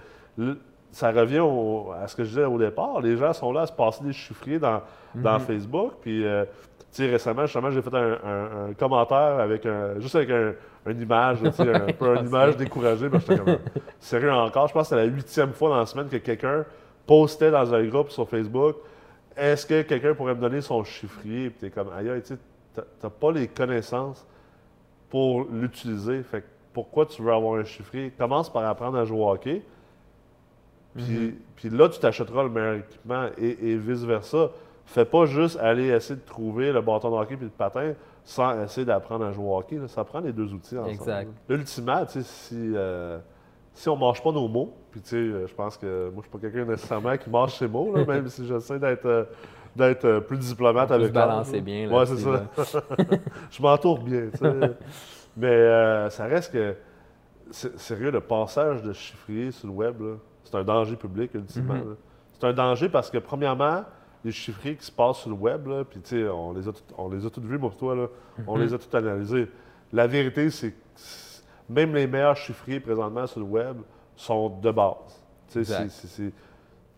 ça 0.92 1.12
revient 1.12 1.40
au- 1.40 1.92
à 2.02 2.08
ce 2.08 2.16
que 2.16 2.24
je 2.24 2.30
disais 2.30 2.46
au 2.46 2.58
départ. 2.58 3.02
Les 3.02 3.16
gens 3.18 3.34
sont 3.34 3.52
là 3.52 3.62
à 3.62 3.66
se 3.68 3.74
passer 3.74 4.04
des 4.04 4.14
chiffriers 4.14 4.60
dans, 4.60 4.82
dans 5.14 5.34
Mhm. 5.40 5.40
Facebook. 5.46 5.94
Puis, 6.02 6.26
euh, 6.26 6.46
tu 6.92 7.04
sais, 7.04 7.08
récemment, 7.12 7.44
justement, 7.46 7.70
j'ai 7.70 7.82
fait 7.82 7.94
un, 7.94 8.18
un- 8.24 8.70
un 8.70 8.74
commentaire 8.74 9.40
avec 9.40 9.66
un, 9.66 10.00
juste 10.00 10.16
avec 10.16 10.30
un- 10.32 10.54
une 10.88 11.02
image, 11.02 11.38
un 11.44 11.52
peu 12.00 12.16
une 12.18 12.26
image 12.28 12.58
découragée. 12.58 13.08
mais 13.12 13.20
j'étais 13.20 13.38
comme, 13.38 13.58
sérieux 14.00 14.32
encore? 14.32 14.68
Je 14.68 14.74
pense 14.74 14.84
que 14.90 14.96
c'est 14.96 14.96
la 14.96 15.04
huitième 15.06 15.52
fois 15.52 15.70
dans 15.70 15.78
la 15.78 15.86
semaine 15.86 16.08
que 16.08 16.18
quelqu'un 16.18 16.66
postait 17.06 17.52
dans 17.52 17.74
un 17.74 17.84
groupe 17.86 18.10
sur 18.10 18.28
Facebook 18.28 18.76
est-ce 19.40 19.66
que 19.66 19.82
quelqu'un 19.82 20.14
pourrait 20.14 20.36
me 20.36 20.42
donner 20.42 20.62
son 20.62 20.84
chiffrier? 20.84 21.50
Puis 21.50 21.60
t'es 21.60 21.70
comme, 21.70 21.90
aïe, 21.98 22.10
aïe, 22.10 22.22
tu 22.22 22.34
t'as 23.02 23.10
pas 23.10 23.32
les 23.32 23.48
connaissances 23.48 24.26
pour 25.10 25.46
l'utiliser. 25.52 26.22
Fait 26.24 26.42
que 26.42 26.46
pourquoi 26.74 27.06
tu 27.06 27.22
veux 27.22 27.32
avoir 27.34 27.60
un 27.60 27.64
chiffrier? 27.64 28.12
Commence 28.18 28.52
par 28.52 28.64
apprendre 28.66 28.98
à 28.98 29.06
jouer 29.06 29.20
au 29.20 29.30
hockey. 29.30 29.64
Puis, 30.96 31.04
Mhm. 31.04 31.36
puis 31.56 31.70
là, 31.70 31.90
tu 31.90 32.00
t'achèteras 32.00 32.44
le 32.44 32.50
meilleur 32.50 32.76
équipement 32.76 33.28
et, 33.38 33.72
et 33.72 33.78
vice-versa. 33.78 34.50
Fais 34.86 35.06
pas 35.06 35.26
juste 35.26 35.58
aller 35.60 35.88
essayer 35.90 36.16
de 36.20 36.26
trouver 36.26 36.72
le 36.72 36.82
bâton 36.82 37.12
de 37.12 37.16
hockey 37.16 37.36
puis 37.36 37.46
le 37.46 37.52
patin 37.52 37.94
sans 38.24 38.64
essayer 38.64 38.86
d'apprendre 38.86 39.26
à 39.26 39.32
jouer 39.32 39.46
au 39.46 39.58
hockey. 39.58 39.76
là. 39.78 39.88
Ça 39.88 40.04
prend 40.04 40.20
les 40.20 40.32
deux 40.32 40.52
outils 40.54 40.78
ensemble. 40.78 40.92
Exact. 40.92 41.30
sais, 42.10 42.24
si, 42.24 42.56
euh, 42.76 43.20
si 43.74 43.88
on 43.90 43.96
ne 43.96 44.00
mange 44.00 44.22
pas 44.22 44.32
nos 44.32 44.48
mots, 44.48 44.74
puis 44.92 45.02
tu 45.02 45.10
sais, 45.10 45.16
euh, 45.16 45.48
je 45.48 45.54
pense 45.54 45.78
que 45.78 46.10
moi, 46.10 46.22
je 46.24 46.30
suis 46.30 46.30
pas 46.32 46.40
quelqu'un 46.40 46.66
nécessairement 46.70 47.16
qui 47.18 47.30
mange 47.30 47.54
ses 47.56 47.68
mots, 47.68 47.96
là, 47.96 48.04
même 48.06 48.28
si 48.28 48.46
j'essaie 48.46 48.80
d'être 48.80 49.06
euh, 49.06 49.24
d'être 49.76 50.06
euh, 50.06 50.20
plus 50.20 50.38
diplomate 50.38 50.90
avec 50.92 51.08
l'autre, 51.08 51.14
balancer 51.14 51.62
bien, 51.62 51.90
Ouais, 51.92 52.06
c'est 52.06 52.18
ça. 52.18 52.44
je 53.52 53.62
m'entoure 53.62 54.00
bien, 54.00 54.28
tu 54.32 54.38
sais. 54.40 54.72
Mais 55.38 55.48
euh, 55.48 56.10
ça 56.10 56.26
reste 56.26 56.52
que, 56.52 56.76
sérieux, 57.52 58.12
le 58.12 58.20
passage 58.20 58.82
de 58.82 58.92
chiffrier 58.94 59.52
sur 59.52 59.68
le 59.68 59.74
web, 59.74 59.96
c'est 60.44 60.56
un 60.56 60.64
danger 60.64 60.96
public, 60.96 61.34
ultimement. 61.36 61.76
Mhm. 61.76 61.96
C'est 62.34 62.48
un 62.48 62.54
danger 62.54 62.90
parce 62.90 63.10
que, 63.12 63.20
premièrement, 63.20 63.84
les 64.26 64.32
chiffriers 64.32 64.76
qui 64.76 64.86
se 64.86 64.92
passent 64.92 65.20
sur 65.20 65.30
le 65.30 65.36
web, 65.36 65.68
là, 65.68 65.84
puis 65.86 66.02
tu 66.02 66.22
sais, 66.24 66.28
on 66.28 66.52
les 66.54 66.68
a 67.26 67.30
tous 67.30 67.42
vus, 67.42 67.56
et 67.64 67.78
toi, 67.78 67.96
là, 67.96 68.08
on 68.48 68.58
Mhm. 68.58 68.64
les 68.64 68.74
a 68.74 68.78
tous 68.80 68.98
analysés. 68.98 69.48
La 69.94 70.08
vérité, 70.08 70.50
c'est 70.50 70.74
même 71.70 71.94
les 71.96 72.08
meilleurs 72.08 72.36
chiffriers 72.38 72.80
présentement 72.80 73.28
sur 73.28 73.40
le 73.40 73.46
web 73.46 73.78
sont 74.16 74.50
de 74.50 74.72
base. 74.72 75.24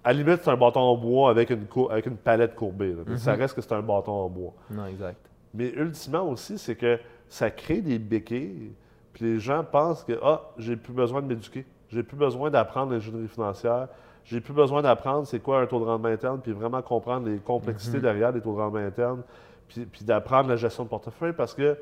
À 0.04 0.14
la 0.14 0.24
limite, 0.24 0.42
c'est 0.44 0.50
un 0.50 0.58
bâton 0.58 0.80
en 0.80 0.98
bois 0.98 1.30
avec 1.30 1.50
une, 1.52 1.66
cou- 1.68 1.88
avec 1.92 2.06
une 2.08 2.18
palette 2.18 2.56
courbée. 2.56 2.94
là. 2.94 3.04
Ça 3.18 3.34
reste 3.34 3.54
que 3.56 3.62
c'est 3.62 3.74
un 3.74 3.82
bâton 3.84 4.12
en 4.14 4.30
bois. 4.30 4.54
Non, 4.72 4.86
exact. 4.88 5.20
Mais 5.54 5.70
ultimement 5.70 6.24
aussi, 6.30 6.58
c'est 6.58 6.76
que 6.76 7.00
ça 7.30 7.52
crée 7.52 7.82
des 7.82 8.00
béquilles. 8.00 8.72
Puis 9.14 9.26
les 9.26 9.40
gens 9.40 9.64
pensent 9.64 10.04
que 10.04 10.18
ah, 10.24 10.42
j'ai 10.58 10.76
plus 10.76 10.94
besoin 10.94 11.22
de 11.22 11.28
m'éduquer. 11.28 11.66
J'ai 11.90 12.02
plus 12.04 12.18
besoin 12.18 12.50
d'apprendre 12.50 12.94
l'ingénierie 12.94 13.28
financière. 13.28 13.90
J'ai 14.24 14.40
plus 14.40 14.54
besoin 14.54 14.82
d'apprendre 14.82 15.28
c'est 15.28 15.40
quoi 15.40 15.62
un 15.62 15.66
taux 15.68 15.80
de 15.80 15.86
rendement 15.86 16.08
interne, 16.08 16.40
puis 16.42 16.52
vraiment 16.54 16.82
comprendre 16.82 17.28
les 17.28 17.38
complexités 17.38 17.98
Mhm. 17.98 18.04
derrière 18.04 18.32
les 18.32 18.40
taux 18.42 18.54
de 18.56 18.60
rendement 18.62 18.80
interne, 18.80 19.22
puis, 19.68 19.86
puis 19.86 20.04
d'apprendre 20.06 20.48
la 20.50 20.56
gestion 20.56 20.84
de 20.84 20.90
portefeuille 20.90 21.34
parce 21.34 21.54
que 21.54 21.78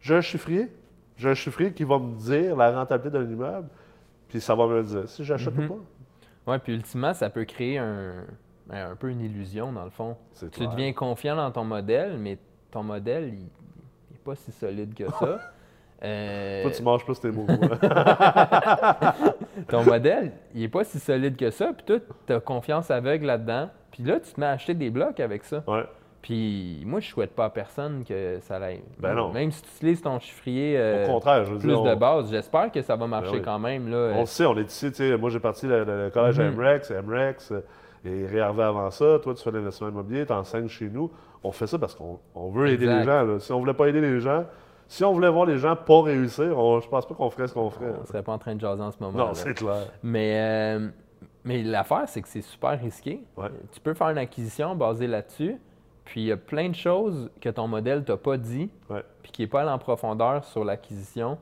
j'ai 0.00 0.14
un 0.16 0.20
chiffrier, 0.22 0.68
J'ai 1.20 1.28
un 1.30 1.34
chiffrier 1.34 1.72
qui 1.72 1.84
va 1.84 1.98
me 1.98 2.14
dire 2.16 2.56
la 2.56 2.72
rentabilité 2.72 3.18
d'un 3.18 3.30
immeuble, 3.30 3.68
puis 4.28 4.40
ça 4.40 4.54
va 4.54 4.66
me 4.66 4.76
le 4.78 4.84
dire 4.84 5.06
si 5.08 5.22
j'achète 5.24 5.54
Mhm. 5.54 5.64
ou 5.66 5.74
pas. 5.74 5.80
Oui, 6.52 6.58
puis 6.64 6.74
ultimement, 6.74 7.12
ça 7.12 7.28
peut 7.28 7.44
créer 7.44 7.76
un, 7.78 8.24
ben, 8.66 8.90
un 8.92 8.96
peu 8.96 9.10
une 9.10 9.20
illusion, 9.20 9.70
dans 9.72 9.84
le 9.84 9.90
fond. 9.90 10.16
Tu 10.38 10.48
clair. 10.48 10.70
deviens 10.70 10.92
confiant 10.94 11.36
dans 11.36 11.50
ton 11.50 11.64
modèle, 11.64 12.16
mais 12.18 12.38
ton 12.70 12.82
modèle, 12.82 13.34
il 13.34 13.40
n'est 13.40 14.18
pas 14.24 14.34
si 14.34 14.50
solide 14.52 14.94
que 14.94 15.10
ça. 15.12 15.38
Euh, 16.02 16.62
Toi, 16.62 16.70
tu 16.70 16.82
manges 16.82 17.04
plus 17.04 17.20
tes 17.20 17.30
mots. 17.30 17.44
moi. 17.46 17.76
ton 19.68 19.84
modèle, 19.84 20.32
il 20.54 20.62
n'est 20.62 20.68
pas 20.68 20.82
si 20.84 20.98
solide 20.98 21.36
que 21.36 21.50
ça, 21.50 21.72
puis 21.74 21.84
toi, 21.84 21.98
tu 22.26 22.32
as 22.32 22.40
confiance 22.40 22.90
aveugle 22.90 23.26
là-dedans. 23.26 23.68
Puis 23.90 24.02
là, 24.04 24.18
tu 24.20 24.32
te 24.32 24.40
mets 24.40 24.46
à 24.46 24.52
acheter 24.52 24.72
des 24.72 24.88
blocs 24.88 25.20
avec 25.20 25.44
ça. 25.44 25.62
ouais. 25.66 25.84
Puis 26.22 26.82
moi, 26.84 27.00
je 27.00 27.08
souhaite 27.08 27.34
pas 27.34 27.46
à 27.46 27.50
personne 27.50 28.04
que 28.04 28.38
ça 28.42 28.56
aille. 28.56 28.82
Ben 28.98 29.14
non. 29.14 29.32
Même 29.32 29.50
si 29.50 29.62
tu 29.62 29.68
utilises 29.76 30.02
ton 30.02 30.18
chiffrier 30.18 30.76
euh, 30.78 31.04
Au 31.06 31.12
contraire, 31.14 31.44
je 31.44 31.52
veux 31.52 31.58
plus 31.58 31.68
dire, 31.68 31.80
on- 31.80 31.88
de 31.88 31.94
base, 31.94 32.30
j'espère 32.30 32.70
que 32.70 32.82
ça 32.82 32.94
va 32.96 33.06
marcher 33.06 33.30
Ben 33.32 33.36
oui. 33.38 33.42
quand 33.42 33.58
même. 33.58 33.88
Là. 33.90 34.12
On 34.16 34.20
le 34.20 34.26
sait, 34.26 34.44
on 34.44 34.56
est 34.58 34.70
ici, 34.70 34.90
tu 34.90 34.96
sais, 34.96 35.16
moi 35.16 35.30
j'ai 35.30 35.40
parti 35.40 35.66
le, 35.66 35.84
le- 35.84 36.04
le 36.04 36.10
collège 36.10 36.38
à. 36.38 36.50
MREX, 36.50 36.90
MREX, 36.90 37.52
euh, 37.52 37.60
et 38.04 38.26
réarvé 38.26 38.62
avant 38.62 38.90
ça, 38.90 39.18
toi 39.22 39.34
tu 39.34 39.42
fais 39.42 39.50
l'investissement 39.50 39.88
immobilier, 39.88 40.26
tu 40.26 40.32
enseignes 40.32 40.68
chez 40.68 40.88
nous. 40.90 41.10
On 41.42 41.52
fait 41.52 41.66
ça 41.66 41.78
parce 41.78 41.94
qu'on 41.94 42.18
on 42.34 42.50
veut 42.50 42.68
aider 42.68 42.86
les 42.86 43.02
gens. 43.04 43.22
là. 43.22 43.38
Si 43.38 43.50
on 43.52 43.58
voulait 43.58 43.72
pas 43.74 43.86
aider 43.88 44.02
les 44.02 44.20
gens, 44.20 44.44
si 44.88 45.02
on 45.04 45.12
voulait 45.12 45.30
voir 45.30 45.46
les 45.46 45.56
gens 45.56 45.74
pas 45.74 46.02
réussir, 46.02 46.58
on- 46.58 46.80
je 46.80 46.88
pense 46.88 47.06
pas 47.06 47.14
qu'on 47.14 47.30
ferait 47.30 47.48
ce 47.48 47.54
qu'on 47.54 47.70
ferait. 47.70 47.92
On 47.98 48.04
serait 48.04 48.22
pas 48.22 48.32
en 48.32 48.38
train 48.38 48.54
de 48.54 48.60
jaser 48.60 48.82
en 48.82 48.90
ce 48.90 48.98
moment. 49.00 49.16
Non, 49.18 49.30
c'est 49.32 49.54
clair. 49.54 49.86
Mais, 50.02 50.34
euh, 50.38 50.88
mais 51.44 51.62
l'affaire, 51.62 52.04
c'est 52.08 52.20
que 52.20 52.28
c'est 52.28 52.42
super 52.42 52.78
risqué. 52.78 53.22
Ouais. 53.38 53.48
Tu 53.72 53.80
peux 53.80 53.94
faire 53.94 54.10
une 54.10 54.18
acquisition 54.18 54.74
basée 54.74 55.06
là-dessus, 55.06 55.56
puis 56.10 56.22
il 56.22 56.26
y 56.26 56.32
a 56.32 56.36
plein 56.36 56.68
de 56.68 56.74
choses 56.74 57.30
que 57.40 57.48
ton 57.48 57.68
modèle 57.68 58.02
t'a 58.02 58.16
pas 58.16 58.36
dit, 58.36 58.68
Ouais. 58.90 59.04
puis 59.22 59.30
qui 59.30 59.42
n'est 59.42 59.46
pas 59.46 59.60
allé 59.60 59.70
en 59.70 59.78
profondeur 59.78 60.42
sur 60.44 60.64
l'acquisition, 60.64 61.38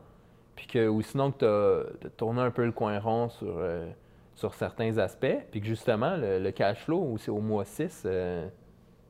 puis 0.56 0.66
que, 0.66 0.86
ou 0.88 1.00
sinon 1.00 1.32
que 1.32 1.86
tu 2.00 2.06
as, 2.06 2.10
tourné 2.10 2.42
un 2.42 2.50
peu 2.50 2.66
le 2.66 2.72
coin 2.72 2.98
rond 2.98 3.30
sur, 3.30 3.54
euh, 3.56 3.88
sur 4.34 4.52
certains 4.52 4.98
aspects, 4.98 5.38
puis 5.50 5.62
que 5.62 5.66
justement, 5.66 6.18
le, 6.18 6.38
le 6.38 6.50
cash 6.50 6.84
flow 6.84 7.16
c'est 7.16 7.30
au 7.30 7.40
mois 7.40 7.64
6 7.64 8.02
euh, 8.04 8.46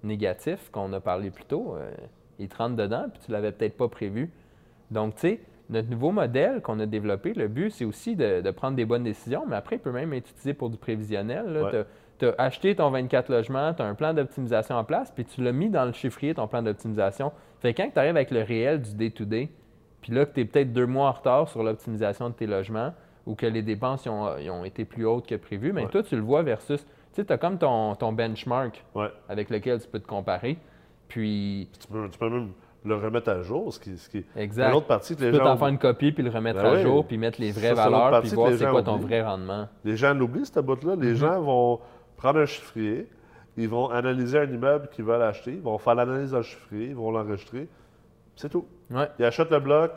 négatif 0.04 0.70
qu'on 0.70 0.92
a 0.92 1.00
parlé 1.00 1.32
plus 1.32 1.44
tôt, 1.44 1.74
euh, 1.76 1.90
il 2.38 2.48
te 2.48 2.56
rentre 2.56 2.76
dedans, 2.76 3.06
puis 3.12 3.20
tu 3.26 3.32
l'avais 3.32 3.50
peut-être 3.50 3.76
pas 3.76 3.88
prévu. 3.88 4.30
Donc, 4.92 5.16
tu 5.16 5.22
sais, 5.22 5.40
notre 5.70 5.90
nouveau 5.90 6.12
modèle 6.12 6.62
qu'on 6.62 6.78
a 6.78 6.86
développé, 6.86 7.34
le 7.34 7.48
but, 7.48 7.70
c'est 7.72 7.84
aussi 7.84 8.14
de, 8.14 8.42
de 8.42 8.50
prendre 8.52 8.76
des 8.76 8.84
bonnes 8.84 9.02
décisions, 9.02 9.44
mais 9.44 9.56
après, 9.56 9.74
il 9.74 9.80
peut 9.80 9.90
même 9.90 10.12
être 10.12 10.30
utilisé 10.30 10.54
pour 10.54 10.70
du 10.70 10.76
prévisionnel. 10.76 11.60
Ouais. 11.64 11.84
Tu 12.18 12.26
as, 12.26 12.34
acheté 12.38 12.74
ton 12.74 12.90
24 12.90 13.28
logements, 13.30 13.72
tu 13.74 13.82
as 13.82 13.86
un 13.86 13.94
plan 13.94 14.12
d'optimisation 14.14 14.74
en 14.76 14.84
place, 14.84 15.10
puis 15.10 15.24
tu 15.24 15.42
l'as 15.42 15.52
mis 15.52 15.68
dans 15.70 15.84
le 15.84 15.92
chiffrier, 15.92 16.34
ton 16.34 16.46
plan 16.48 16.62
d'optimisation. 16.62 17.32
Fait 17.60 17.72
que 17.74 17.82
quand 17.82 17.90
tu 17.92 17.98
arrives 17.98 18.16
avec 18.16 18.30
le 18.30 18.42
réel 18.42 18.82
du 18.82 18.94
day-to-day, 18.94 19.48
puis 20.00 20.12
là, 20.12 20.26
que 20.26 20.34
tu 20.34 20.40
es 20.40 20.44
peut-être 20.44 20.72
deux 20.72 20.86
mois 20.86 21.08
en 21.08 21.12
retard 21.12 21.48
sur 21.48 21.62
l'optimisation 21.62 22.28
de 22.30 22.34
tes 22.34 22.46
logements, 22.46 22.92
ou 23.26 23.34
que 23.34 23.46
les 23.46 23.62
dépenses 23.62 24.06
ils 24.06 24.50
ont, 24.50 24.64
été 24.64 24.84
plus 24.84 25.04
hautes 25.04 25.26
que 25.26 25.34
prévu, 25.34 25.72
mais 25.72 25.82
Ouais. 25.82 25.88
toi, 25.90 26.02
tu 26.02 26.16
le 26.16 26.22
vois 26.22 26.42
versus. 26.42 26.80
Tu 26.84 26.86
sais, 27.12 27.24
tu 27.26 27.32
as 27.32 27.36
comme 27.38 27.58
ton, 27.58 27.94
ton 27.94 28.12
benchmark 28.12 28.82
Ouais. 28.94 29.08
avec 29.28 29.50
lequel 29.50 29.80
tu 29.80 29.86
peux 29.88 29.98
te 30.00 30.06
comparer. 30.06 30.56
Puis, 31.08 31.68
Tu 31.80 31.86
peux, 31.88 32.08
tu 32.10 32.18
peux 32.18 32.28
même 32.30 32.50
le 32.84 32.94
remettre 32.94 33.28
à 33.30 33.42
jour, 33.42 33.72
ce 33.72 33.80
qui, 33.80 33.96
ce 33.98 34.08
qui 34.08 34.24
exact. 34.36 34.68
une 34.70 34.76
autre 34.76 34.86
partie 34.86 35.14
que 35.14 35.18
Tu 35.18 35.24
les 35.26 35.30
peux 35.32 35.38
gens, 35.38 35.44
t'en 35.44 35.56
faire 35.56 35.68
une 35.68 35.78
copie 35.78 36.12
puis 36.12 36.22
le 36.22 36.30
remettre 36.30 36.62
Ben 36.62 36.68
à 36.70 36.74
oui. 36.76 36.82
jour 36.82 37.06
puis 37.06 37.18
mettre 37.18 37.40
les 37.40 37.50
vraies 37.50 37.70
l'autre 37.70 37.82
valeurs 37.90 38.20
puis 38.22 38.30
voir 38.30 38.50
les 38.50 38.56
c'est 38.56 38.64
gens 38.64 38.70
quoi 38.70 38.82
ton 38.82 38.96
vrai 38.96 39.20
rendement. 39.22 39.68
les 39.84 39.96
gens 39.96 40.14
l'oublient, 40.14 40.46
cette 40.46 40.64
bout-là. 40.64 40.96
Mhm. 40.96 41.02
Les 41.02 41.16
gens 41.16 41.40
vont 41.42 41.80
prendre 42.18 42.40
un 42.40 42.46
chiffrier, 42.46 43.08
ils 43.56 43.68
vont 43.68 43.88
analyser 43.88 44.38
un 44.38 44.44
immeuble 44.50 44.88
qu'ils 44.88 45.04
veulent 45.06 45.22
acheter, 45.22 45.52
ils 45.52 45.62
vont 45.62 45.78
faire 45.78 45.94
l'analyse 45.94 46.34
le 46.34 46.42
chiffrier, 46.42 46.88
ils 46.88 46.94
vont 46.94 47.10
l'enregistrer. 47.10 47.66
C'est 48.36 48.50
tout. 48.50 48.66
Ouais. 48.90 49.08
Ils 49.18 49.24
achètent 49.24 49.50
le 49.50 49.58
bloc, 49.60 49.92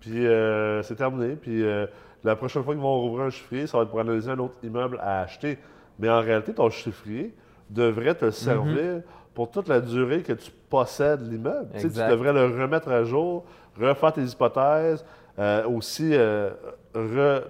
puis 0.00 0.26
euh, 0.26 0.82
c'est 0.82 0.96
terminé. 0.96 1.36
Puis 1.36 1.62
euh, 1.62 1.86
la 2.24 2.34
prochaine 2.34 2.62
fois 2.64 2.72
qu'ils 2.74 2.82
vont 2.82 3.00
rouvrir 3.00 3.26
un 3.26 3.30
chiffrier, 3.30 3.66
ça 3.66 3.76
va 3.76 3.82
être 3.84 3.90
pour 3.90 4.00
analyser 4.00 4.30
un 4.30 4.38
autre 4.38 4.54
immeuble 4.62 4.98
à 5.02 5.20
acheter. 5.20 5.58
Mais 5.98 6.08
en 6.08 6.20
réalité, 6.20 6.54
ton 6.54 6.70
chiffrier 6.70 7.34
devrait 7.70 8.10
Mhm. 8.10 8.14
te 8.16 8.30
servir 8.30 9.02
pour 9.34 9.50
toute 9.50 9.68
la 9.68 9.80
durée 9.80 10.22
que 10.22 10.32
tu 10.32 10.50
possèdes 10.70 11.22
l'immeuble. 11.30 11.68
Tu 11.74 11.76
sais, 11.76 11.80
Tu 11.82 11.86
Exact. 11.88 12.10
devrais 12.10 12.32
le 12.32 12.44
remettre 12.46 12.88
à 12.90 13.04
jour, 13.04 13.44
refaire 13.78 14.12
tes 14.12 14.22
hypothèses, 14.24 15.04
euh, 15.38 15.64
aussi 15.68 16.14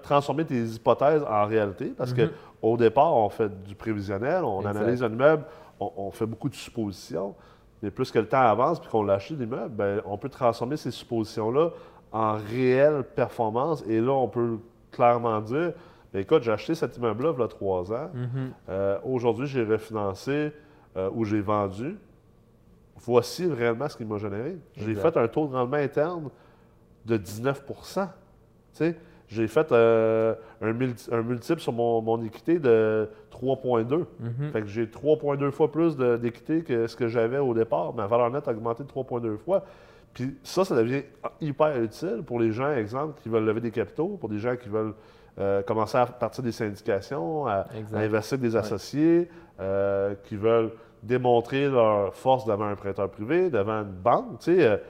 transformer 0.03 0.45
tes 0.45 0.61
hypothèses 0.65 1.25
en 1.29 1.47
réalité. 1.47 1.93
Parce 1.97 2.11
Mhm. 2.13 2.17
que 2.17 2.33
au 2.62 2.77
départ, 2.77 3.14
on 3.14 3.29
fait 3.29 3.51
du 3.64 3.75
prévisionnel, 3.75 4.45
on 4.45 4.61
Exact. 4.61 4.77
analyse 4.77 5.03
un 5.03 5.11
immeuble, 5.12 5.45
on, 5.81 5.92
on 5.97 6.11
fait 6.11 6.27
beaucoup 6.27 6.49
de 6.49 6.55
suppositions. 6.55 7.35
Mais 7.83 7.90
plus 7.90 8.11
que 8.11 8.19
le 8.19 8.27
temps 8.27 8.40
avance 8.40 8.81
puis 8.81 8.88
qu'on 8.88 9.03
l'a 9.03 9.14
acheté 9.14 9.35
l'immeuble, 9.35 9.75
ben, 9.75 10.01
on 10.07 10.16
peut 10.16 10.31
transformer 10.31 10.77
ces 10.77 10.90
suppositions-là 10.90 11.71
en 12.11 12.33
réelle 12.51 13.05
performance. 13.05 13.85
Et 13.87 14.01
là, 14.01 14.12
on 14.12 14.29
peut 14.29 14.59
clairement 14.90 15.40
dire 15.42 15.73
ben, 16.12 16.21
écoute, 16.21 16.42
j'ai 16.42 16.53
acheté 16.53 16.75
cet 16.75 16.97
immeuble-là 16.97 17.35
il 17.37 17.40
y 17.40 17.45
a 17.45 17.49
trois 17.49 17.92
ans. 17.92 18.11
Mhm. 18.14 18.53
Euh, 18.71 18.99
Aujourd'hui, 19.05 19.47
j'ai 19.47 19.62
refinancé 19.64 20.53
euh, 20.97 21.11
ou 21.12 21.25
j'ai 21.25 21.40
vendu. 21.42 21.99
Voici 22.99 23.47
réellement 23.47 23.88
ce 23.88 23.97
qu'il 23.97 24.07
m'a 24.07 24.16
généré. 24.16 24.57
J'ai 24.77 24.90
Exact. 24.92 25.12
fait 25.12 25.21
un 25.21 25.29
taux 25.29 25.47
de 25.47 25.53
rendement 25.55 25.77
interne 25.77 26.31
de 27.05 27.19
19% 27.19 27.61
Tu 28.05 28.09
sais, 28.73 28.97
J'ai 29.29 29.49
fait 29.49 29.73
euh, 29.73 30.35
un, 30.62 30.73
multi- 30.73 31.09
un 31.12 31.23
multiple 31.23 31.61
sur 31.61 31.73
mon, 31.73 32.01
mon 32.01 32.23
équité 32.23 32.59
de 32.61 33.09
3,2. 33.33 34.05
Mhm. 34.21 34.51
Fait 34.53 34.61
que 34.62 34.69
j'ai 34.69 34.87
3,2 34.87 35.51
fois 35.51 35.71
plus 35.73 35.97
d'équité 35.97 36.62
que 36.62 36.87
ce 36.87 36.95
que 36.97 37.09
j'avais 37.09 37.39
au 37.39 37.53
départ. 37.53 37.93
Ma 37.95 38.07
valeur 38.07 38.31
nette 38.31 38.47
a 38.47 38.53
augmenté 38.53 38.85
de 38.85 38.89
3,2 38.89 39.37
fois. 39.39 39.65
Puis 40.15 40.37
ça, 40.45 40.65
ça 40.65 40.77
devient 40.77 41.03
hyper 41.41 41.81
utile 41.83 42.23
pour 42.25 42.39
les 42.39 42.53
gens, 42.53 42.71
exemple, 42.73 43.21
qui 43.23 43.29
veulent 43.29 43.45
lever 43.45 43.61
des 43.61 43.71
capitaux, 43.73 44.17
pour 44.19 44.29
des 44.29 44.39
gens 44.39 44.57
qui 44.57 44.69
veulent 44.69 44.95
euh, 45.39 45.61
commencer 45.62 45.99
à 45.99 46.07
partir 46.07 46.43
des 46.45 46.53
syndications, 46.53 47.47
à, 47.47 47.67
à 47.93 47.99
investir 47.99 48.39
des 48.39 48.53
Ouais. 48.55 48.61
associés, 48.61 49.29
euh, 49.61 50.15
qui 50.25 50.37
veulent 50.37 50.71
démontrer 51.03 51.69
leur 51.69 52.15
force 52.15 52.47
devant 52.47 52.65
un 52.67 52.77
prêteur 52.77 53.11
privé, 53.11 53.51
devant 53.51 53.81
une 53.83 53.93
banque. 53.93 54.39
Tu 54.39 54.57
sais, 54.57 54.81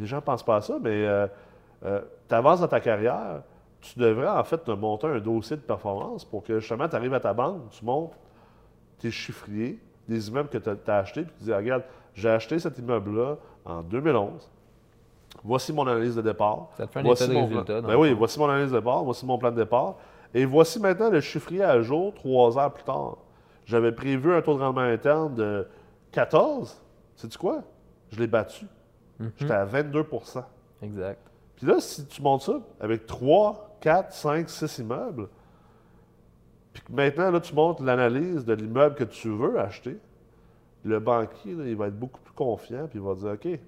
les 0.00 0.06
gens 0.06 0.16
ne 0.16 0.22
pensent 0.22 0.42
pas 0.44 0.56
à 0.56 0.60
ça, 0.62 0.78
mais 0.82 1.06
tu 1.82 2.34
avances 2.34 2.60
dans 2.60 2.68
ta 2.68 2.80
carrière, 2.80 3.42
tu 3.92 3.98
devrais 3.98 4.28
en 4.28 4.44
fait 4.44 4.58
te 4.64 4.70
monter 4.70 5.06
un 5.06 5.18
dossier 5.20 5.56
de 5.56 5.62
performance 5.62 6.24
pour 6.24 6.42
que 6.42 6.58
justement 6.60 6.88
tu 6.88 6.96
arrives 6.96 7.14
à 7.14 7.20
ta 7.20 7.32
banque, 7.32 7.68
tu 7.70 7.84
montes 7.84 8.12
tes 8.98 9.10
chiffriers, 9.10 9.78
des 10.08 10.28
immeubles 10.28 10.48
que 10.48 10.58
tu 10.58 10.70
as, 10.90 10.96
achetés, 10.98 11.22
puis 11.22 11.32
tu 11.38 11.44
dis 11.44 11.52
Regarde, 11.52 11.82
j'ai 12.14 12.28
acheté 12.30 12.58
cet 12.58 12.78
immeuble-là 12.78 13.36
en 13.64 13.82
2011. 13.82 14.50
Voici 15.44 15.72
mon 15.72 15.86
analyse 15.86 16.16
de 16.16 16.22
départ. 16.22 16.68
Ça 16.76 16.86
te 16.86 16.92
fait 16.92 17.00
un 17.00 17.02
Voici 17.02 17.24
état 17.24 17.32
de 17.32 17.38
mon 17.38 17.46
résultat. 17.46 17.80
plan- 17.80 17.88
Ben 17.88 17.96
oui, 17.96 18.12
voici 18.14 18.38
mon 18.38 18.48
analyse 18.48 18.72
de 18.72 18.78
départ, 18.78 19.04
voici 19.04 19.26
mon 19.26 19.38
plan 19.38 19.50
de 19.50 19.56
départ. 19.56 19.96
Et 20.34 20.44
voici 20.44 20.80
maintenant 20.80 21.10
le 21.10 21.20
chiffrier 21.20 21.62
à 21.62 21.80
jour, 21.82 22.14
trois 22.14 22.58
ans 22.58 22.70
plus 22.70 22.84
tard. 22.84 23.18
J'avais 23.64 23.92
prévu 23.92 24.32
un 24.34 24.42
taux 24.42 24.54
de 24.56 24.62
rendement 24.62 24.80
interne 24.82 25.34
de 25.34 25.66
14. 26.12 26.80
Sais-tu 27.16 27.36
quoi? 27.38 27.62
Je 28.10 28.18
l'ai 28.18 28.26
battu. 28.26 28.66
Mhm. 29.18 29.32
J'étais 29.36 29.52
à 29.54 29.64
22% 29.64 30.44
Exact. 30.82 31.20
Puis 31.56 31.66
là, 31.66 31.80
si 31.80 32.06
tu 32.06 32.22
montes 32.22 32.42
ça 32.42 32.60
avec 32.80 33.06
3, 33.06 33.65
4, 33.80 34.12
5, 34.12 34.48
6 34.48 34.78
immeubles, 34.78 35.28
puis 36.72 36.82
que 36.82 36.92
maintenant, 36.92 37.30
là, 37.30 37.40
tu 37.40 37.54
montes 37.54 37.80
l'analyse 37.80 38.44
de 38.44 38.52
l'immeuble 38.54 38.94
que 38.94 39.04
tu 39.04 39.28
veux 39.30 39.58
acheter, 39.58 39.98
le 40.84 41.00
banquier, 41.00 41.54
là, 41.54 41.64
il 41.66 41.76
va 41.76 41.88
être 41.88 41.98
beaucoup 41.98 42.20
plus 42.20 42.34
confiant, 42.34 42.86
puis 42.88 42.98
il 42.98 43.04
va 43.04 43.14
dire 43.14 43.30
OK, 43.32 43.58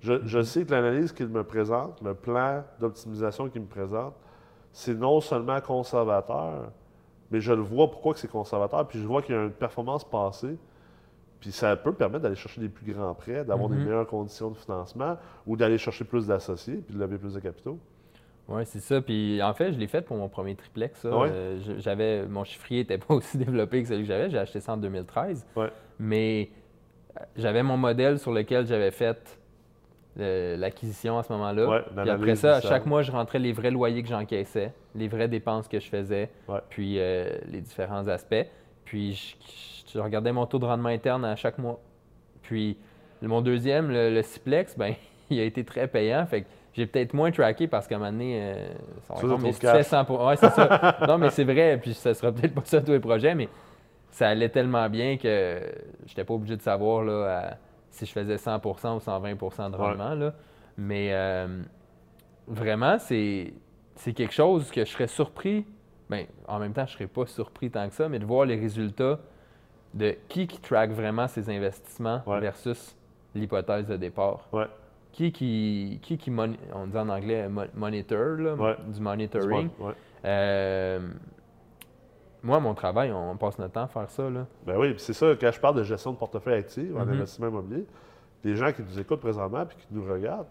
je, 0.00 0.14
je 0.24 0.42
sais 0.42 0.64
que 0.64 0.70
l'analyse 0.70 1.12
qu'il 1.12 1.28
me 1.28 1.44
présente, 1.44 2.00
le 2.02 2.14
plan 2.14 2.64
d'optimisation 2.80 3.48
qu'il 3.48 3.62
me 3.62 3.66
présente, 3.66 4.14
c'est 4.72 4.94
non 4.94 5.20
seulement 5.20 5.60
conservateur, 5.60 6.70
mais 7.30 7.40
je 7.40 7.52
le 7.52 7.60
vois 7.60 7.90
pourquoi 7.90 8.14
c'est 8.16 8.28
conservateur, 8.28 8.86
puis 8.88 9.00
je 9.00 9.06
vois 9.06 9.22
qu'il 9.22 9.34
y 9.34 9.38
a 9.38 9.44
une 9.44 9.50
performance 9.52 10.04
passée, 10.04 10.56
puis 11.40 11.52
ça 11.52 11.76
peut 11.76 11.92
permettre 11.92 12.22
d'aller 12.22 12.34
chercher 12.36 12.60
des 12.60 12.68
plus 12.68 12.92
grands 12.92 13.14
prêts, 13.14 13.44
d'avoir 13.44 13.68
Mhm. 13.68 13.78
des 13.78 13.84
meilleures 13.84 14.06
conditions 14.06 14.50
de 14.50 14.56
financement, 14.56 15.16
ou 15.46 15.56
d'aller 15.56 15.78
chercher 15.78 16.04
plus 16.04 16.26
d'associés, 16.26 16.76
puis 16.78 16.94
de 16.94 17.00
lever 17.00 17.18
plus 17.18 17.34
de 17.34 17.40
capitaux. 17.40 17.78
Oui, 18.48 18.62
c'est 18.64 18.80
ça. 18.80 19.00
Puis 19.00 19.42
en 19.42 19.52
fait, 19.52 19.72
je 19.72 19.78
l'ai 19.78 19.86
fait 19.86 20.02
pour 20.02 20.16
mon 20.16 20.28
premier 20.28 20.54
triplex. 20.54 21.00
ça. 21.00 21.16
Ouais. 21.16 21.28
Euh, 21.30 21.58
j'avais, 21.78 22.24
mon 22.26 22.44
chiffrier 22.44 22.80
n'était 22.80 22.98
pas 23.06 23.14
aussi 23.14 23.36
développé 23.38 23.82
que 23.82 23.88
celui 23.88 24.02
que 24.02 24.08
j'avais. 24.08 24.30
J'ai 24.30 24.38
acheté 24.38 24.60
ça 24.60 24.72
en 24.72 24.76
2013. 24.78 25.46
Ouais. 25.56 25.68
Mais 25.98 26.48
euh, 27.16 27.24
j'avais 27.36 27.62
mon 27.62 27.76
modèle 27.76 28.18
sur 28.18 28.32
lequel 28.32 28.66
j'avais 28.66 28.90
fait 28.90 29.38
euh, 30.18 30.56
l'acquisition 30.56 31.18
à 31.18 31.22
ce 31.22 31.32
moment-là. 31.34 31.68
Ouais, 31.68 31.82
Puis 32.02 32.10
après 32.10 32.34
ça, 32.36 32.56
à 32.56 32.60
chaque 32.60 32.86
mois, 32.86 33.02
je 33.02 33.12
rentrais 33.12 33.38
les 33.38 33.52
vrais 33.52 33.70
loyers 33.70 34.02
que 34.02 34.08
j'encaissais, 34.08 34.72
les 34.94 35.08
vraies 35.08 35.28
dépenses 35.28 35.68
que 35.68 35.78
je 35.78 35.86
faisais, 35.88 36.30
puis 36.70 36.98
euh, 36.98 37.28
les 37.46 37.60
différents 37.60 38.08
aspects. 38.08 38.46
Puis 38.84 39.12
je, 39.12 39.92
je 39.92 39.98
regardais 40.00 40.32
mon 40.32 40.46
taux 40.46 40.58
de 40.58 40.64
rendement 40.64 40.88
interne 40.88 41.24
à 41.24 41.36
chaque 41.36 41.58
mois. 41.58 41.78
Puis 42.42 42.78
mon 43.22 43.42
deuxième, 43.42 43.90
le, 43.90 44.10
le 44.14 44.22
Ciplex, 44.22 44.76
ben, 44.78 44.94
il 45.30 45.40
a 45.40 45.44
été 45.44 45.64
très 45.64 45.86
payant. 45.88 46.24
Fait 46.26 46.42
que 46.42 46.46
j'ai 46.74 46.86
peut-être 46.86 47.14
moins 47.14 47.30
tracké 47.30 47.66
parce 47.66 47.86
qu'à 47.86 47.96
un 47.96 47.98
moment 47.98 48.12
donné, 48.12 48.40
euh, 48.42 48.68
ça 49.02 49.14
va 49.14 49.22
mais 49.22 49.28
trop 49.28 49.38
si 49.38 49.44
de 49.46 49.54
tu 49.54 49.66
fais 49.66 49.72
cash. 49.78 49.86
100 49.86 50.04
pour- 50.04 50.24
ouais, 50.24 50.36
c'est 50.36 50.50
ça. 50.50 50.96
non, 51.08 51.18
mais 51.18 51.30
c'est 51.30 51.44
vrai. 51.44 51.78
Puis 51.80 51.94
ça 51.94 52.14
sera 52.14 52.32
peut-être 52.32 52.54
pas 52.54 52.62
ça 52.64 52.80
tous 52.80 52.92
les 52.92 53.00
projets, 53.00 53.34
mais 53.34 53.48
ça 54.10 54.28
allait 54.28 54.48
tellement 54.48 54.88
bien 54.88 55.16
que 55.16 55.60
j'étais 56.06 56.24
pas 56.24 56.34
obligé 56.34 56.56
de 56.56 56.62
savoir 56.62 57.02
là, 57.04 57.24
à- 57.50 57.56
si 57.90 58.06
je 58.06 58.12
faisais 58.12 58.36
100% 58.36 58.96
ou 58.96 59.00
120% 59.00 59.70
de 59.70 59.76
rendement. 59.76 60.14
là. 60.14 60.32
Mais 60.76 61.08
euh, 61.12 61.48
vraiment, 62.46 62.98
c'est 62.98 63.52
c'est 63.96 64.12
quelque 64.12 64.34
chose 64.34 64.70
que 64.70 64.84
je 64.84 64.90
serais 64.90 65.08
surpris. 65.08 65.66
Ben, 66.08 66.26
en 66.46 66.58
même 66.60 66.72
temps, 66.72 66.86
je 66.86 66.92
ne 66.92 66.98
serais 66.98 67.06
pas 67.08 67.26
surpris 67.26 67.70
tant 67.70 67.88
que 67.88 67.94
ça, 67.94 68.08
mais 68.08 68.18
de 68.20 68.24
voir 68.24 68.44
les 68.46 68.54
résultats 68.56 69.18
de 69.94 70.16
qui 70.28 70.46
qui 70.46 70.60
track 70.60 70.90
vraiment 70.90 71.26
ses 71.26 71.50
investissements 71.50 72.22
Ouais. 72.26 72.40
versus 72.40 72.96
l'hypothèse 73.34 73.86
de 73.88 73.96
départ. 73.96 74.46
Ouais. 74.52 74.66
Qui 75.18 75.32
qui, 75.32 75.98
qui, 76.00 76.16
qui 76.16 76.30
mon- 76.30 76.54
on 76.72 76.86
dit 76.86 76.96
en 76.96 77.08
anglais 77.08 77.48
mo- 77.48 77.62
monitor, 77.74 78.36
là, 78.38 78.54
Ouais. 78.54 78.76
du 78.86 79.00
monitoring. 79.00 79.68
Ouais. 79.80 79.92
Euh, 80.24 81.00
moi, 82.40 82.60
mon 82.60 82.72
travail, 82.72 83.10
on 83.12 83.36
passe 83.36 83.58
notre 83.58 83.72
temps 83.72 83.82
à 83.82 83.88
faire 83.88 84.08
ça. 84.10 84.30
Là. 84.30 84.46
Ben 84.64 84.76
oui, 84.78 84.90
puis 84.92 85.00
c'est 85.00 85.12
ça, 85.14 85.26
quand 85.40 85.50
je 85.50 85.58
parle 85.58 85.74
de 85.74 85.82
gestion 85.82 86.12
de 86.12 86.16
portefeuille 86.18 86.60
actif 86.60 86.94
en 86.94 87.04
Mhm. 87.04 87.14
investissement 87.14 87.48
immobilier, 87.48 87.84
les 88.44 88.54
gens 88.54 88.70
qui 88.72 88.80
nous 88.82 88.96
écoutent 89.00 89.18
présentement 89.18 89.62
et 89.64 89.66
qui 89.74 89.86
nous 89.90 90.04
regardent, 90.04 90.46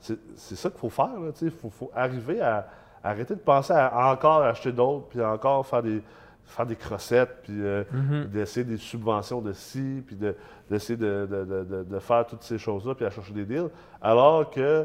c'est 0.00 0.56
ça 0.56 0.68
qu'il 0.68 0.80
faut 0.80 0.90
faire. 0.90 1.10
Il 1.40 1.50
faut, 1.52 1.70
faut 1.70 1.92
arriver 1.94 2.40
à, 2.40 2.66
à 3.04 3.10
arrêter 3.10 3.36
de 3.36 3.40
penser 3.40 3.72
à 3.72 4.10
encore 4.12 4.42
acheter 4.42 4.72
d'autres, 4.72 5.06
puis 5.10 5.22
encore 5.22 5.64
faire 5.64 5.84
des, 5.84 6.02
faire 6.44 6.66
des 6.66 6.76
crossettes, 6.76 7.38
puis 7.44 7.54
euh, 7.62 7.84
Mhm. 7.92 8.24
d'essayer 8.26 8.64
des 8.64 8.76
subventions 8.76 9.40
de 9.40 9.52
ci, 9.52 10.02
puis 10.06 10.16
de- 10.16 10.34
d'essayer 10.70 10.96
de, 10.98 11.26
de- 11.30 11.44
de- 11.64 11.84
de- 11.84 11.98
faire 11.98 12.26
toutes 12.26 12.42
ces 12.42 12.58
choses-là, 12.58 12.94
puis 12.94 13.04
à 13.06 13.10
chercher 13.10 13.32
des 13.32 13.44
deals, 13.44 13.68
alors 14.00 14.50
que 14.50 14.84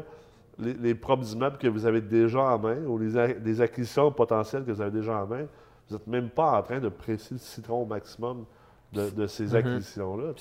les, 0.58 0.74
les 0.74 0.94
propres 0.94 1.30
immeubles 1.32 1.58
que 1.58 1.68
vous 1.68 1.84
avez 1.86 2.00
déjà 2.00 2.40
en 2.40 2.58
main, 2.58 2.78
ou 2.86 2.98
les, 2.98 3.60
acquisitions 3.60 4.10
potentielles 4.10 4.64
que 4.64 4.72
vous 4.72 4.80
avez 4.80 4.90
déjà 4.90 5.16
en 5.22 5.26
main, 5.26 5.44
vous 5.88 5.96
n'êtes 5.96 6.06
même 6.06 6.30
pas 6.30 6.58
en 6.58 6.62
train 6.62 6.80
de 6.80 6.88
presser 6.88 7.34
le 7.34 7.38
citron 7.38 7.82
au 7.82 7.86
maximum 7.86 8.44
de, 8.92 9.10
de 9.10 9.26
ces 9.26 9.44
Mhm. 9.48 9.54
acquisitions-là. 9.56 10.32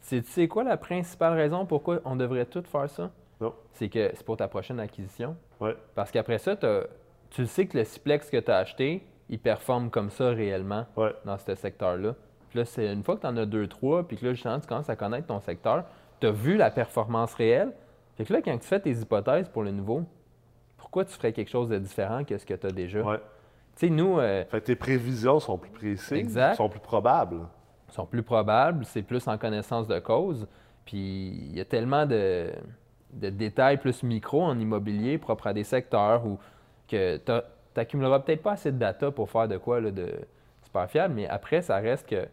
C'est- 0.00 0.48
quoi 0.48 0.64
la 0.64 0.76
principale 0.76 1.32
raison 1.32 1.64
pourquoi 1.64 2.00
on 2.04 2.14
devrait 2.16 2.44
tout 2.44 2.62
faire 2.70 2.90
ça? 2.90 3.10
Non. 3.40 3.54
C'est 3.72 3.88
que 3.88 4.10
c'est 4.14 4.24
pour 4.24 4.36
ta 4.36 4.48
prochaine 4.48 4.78
acquisition. 4.78 5.34
Ouais. 5.60 5.74
Parce 5.94 6.10
qu'après 6.10 6.38
ça, 6.38 6.56
tu 7.30 7.46
sais 7.46 7.66
que 7.66 7.78
le 7.78 7.84
Ciplex 7.84 8.28
que 8.30 8.36
tu 8.38 8.50
as 8.50 8.58
acheté, 8.58 9.02
il 9.28 9.38
performe 9.38 9.90
comme 9.90 10.10
ça 10.10 10.28
réellement 10.30 10.86
Ouais. 10.96 11.14
dans 11.24 11.38
ce 11.38 11.54
secteur-là. 11.54 12.14
Puis 12.50 12.58
là, 12.58 12.64
c'est 12.64 12.92
une 12.92 13.02
fois 13.02 13.16
que 13.16 13.22
tu 13.22 13.26
en 13.26 13.36
as 13.36 13.46
deux, 13.46 13.66
trois, 13.66 14.06
puis 14.06 14.16
que 14.16 14.26
là, 14.26 14.32
justement, 14.34 14.60
tu 14.60 14.66
commences 14.66 14.90
à 14.90 14.96
connaître 14.96 15.26
ton 15.26 15.40
secteur, 15.40 15.84
tu 16.20 16.26
as 16.26 16.30
vu 16.30 16.56
la 16.56 16.70
performance 16.70 17.34
réelle. 17.34 17.72
Fait 18.16 18.24
que 18.24 18.32
là, 18.32 18.40
quand 18.42 18.56
tu 18.58 18.66
fais 18.66 18.78
tes 18.80 18.92
hypothèses 18.92 19.48
pour 19.48 19.62
le 19.64 19.72
nouveau, 19.72 20.02
pourquoi 20.76 21.04
tu 21.04 21.12
ferais 21.14 21.32
quelque 21.32 21.50
chose 21.50 21.68
de 21.68 21.78
différent 21.78 22.22
que 22.24 22.38
ce 22.38 22.46
que 22.46 22.54
tu 22.54 22.66
as 22.66 22.70
déjà? 22.70 23.00
Ouais. 23.02 23.16
Tu 23.76 23.86
sais, 23.86 23.90
nous, 23.90 24.18
euh, 24.20 24.44
Fait 24.44 24.60
que 24.60 24.66
tes 24.66 24.76
prévisions 24.76 25.40
sont 25.40 25.58
plus 25.58 25.70
précises, 25.70 26.12
Exact. 26.12 26.54
sont 26.54 26.68
plus 26.68 26.78
probables. 26.80 27.40
sont 27.88 28.06
plus 28.06 28.22
probables, 28.22 28.84
c'est 28.84 29.02
plus 29.02 29.26
en 29.28 29.36
connaissance 29.38 29.86
de 29.88 29.98
cause. 30.00 30.46
Puis 30.84 31.28
il 31.28 31.56
y 31.56 31.60
a 31.60 31.64
tellement 31.64 32.06
de, 32.06 32.50
de 33.12 33.30
détails 33.30 33.78
plus 33.78 34.02
micro 34.02 34.42
en 34.42 34.58
immobilier 34.58 35.16
propres 35.18 35.46
à 35.48 35.52
des 35.52 35.62
secteurs 35.64 36.26
où 36.26 36.38
que 36.88 37.16
tu 37.18 37.32
n'accumuleras 37.76 38.20
peut-être 38.20 38.42
pas 38.42 38.52
assez 38.52 38.72
de 38.72 38.78
data 38.78 39.10
pour 39.10 39.30
faire 39.30 39.48
de 39.48 39.56
quoi 39.56 39.80
là, 39.80 39.90
de 39.90 40.12
super 40.62 40.88
fiable, 40.90 41.14
mais 41.14 41.28
après, 41.28 41.62
ça 41.62 41.76
reste 41.76 42.08
que 42.08 42.26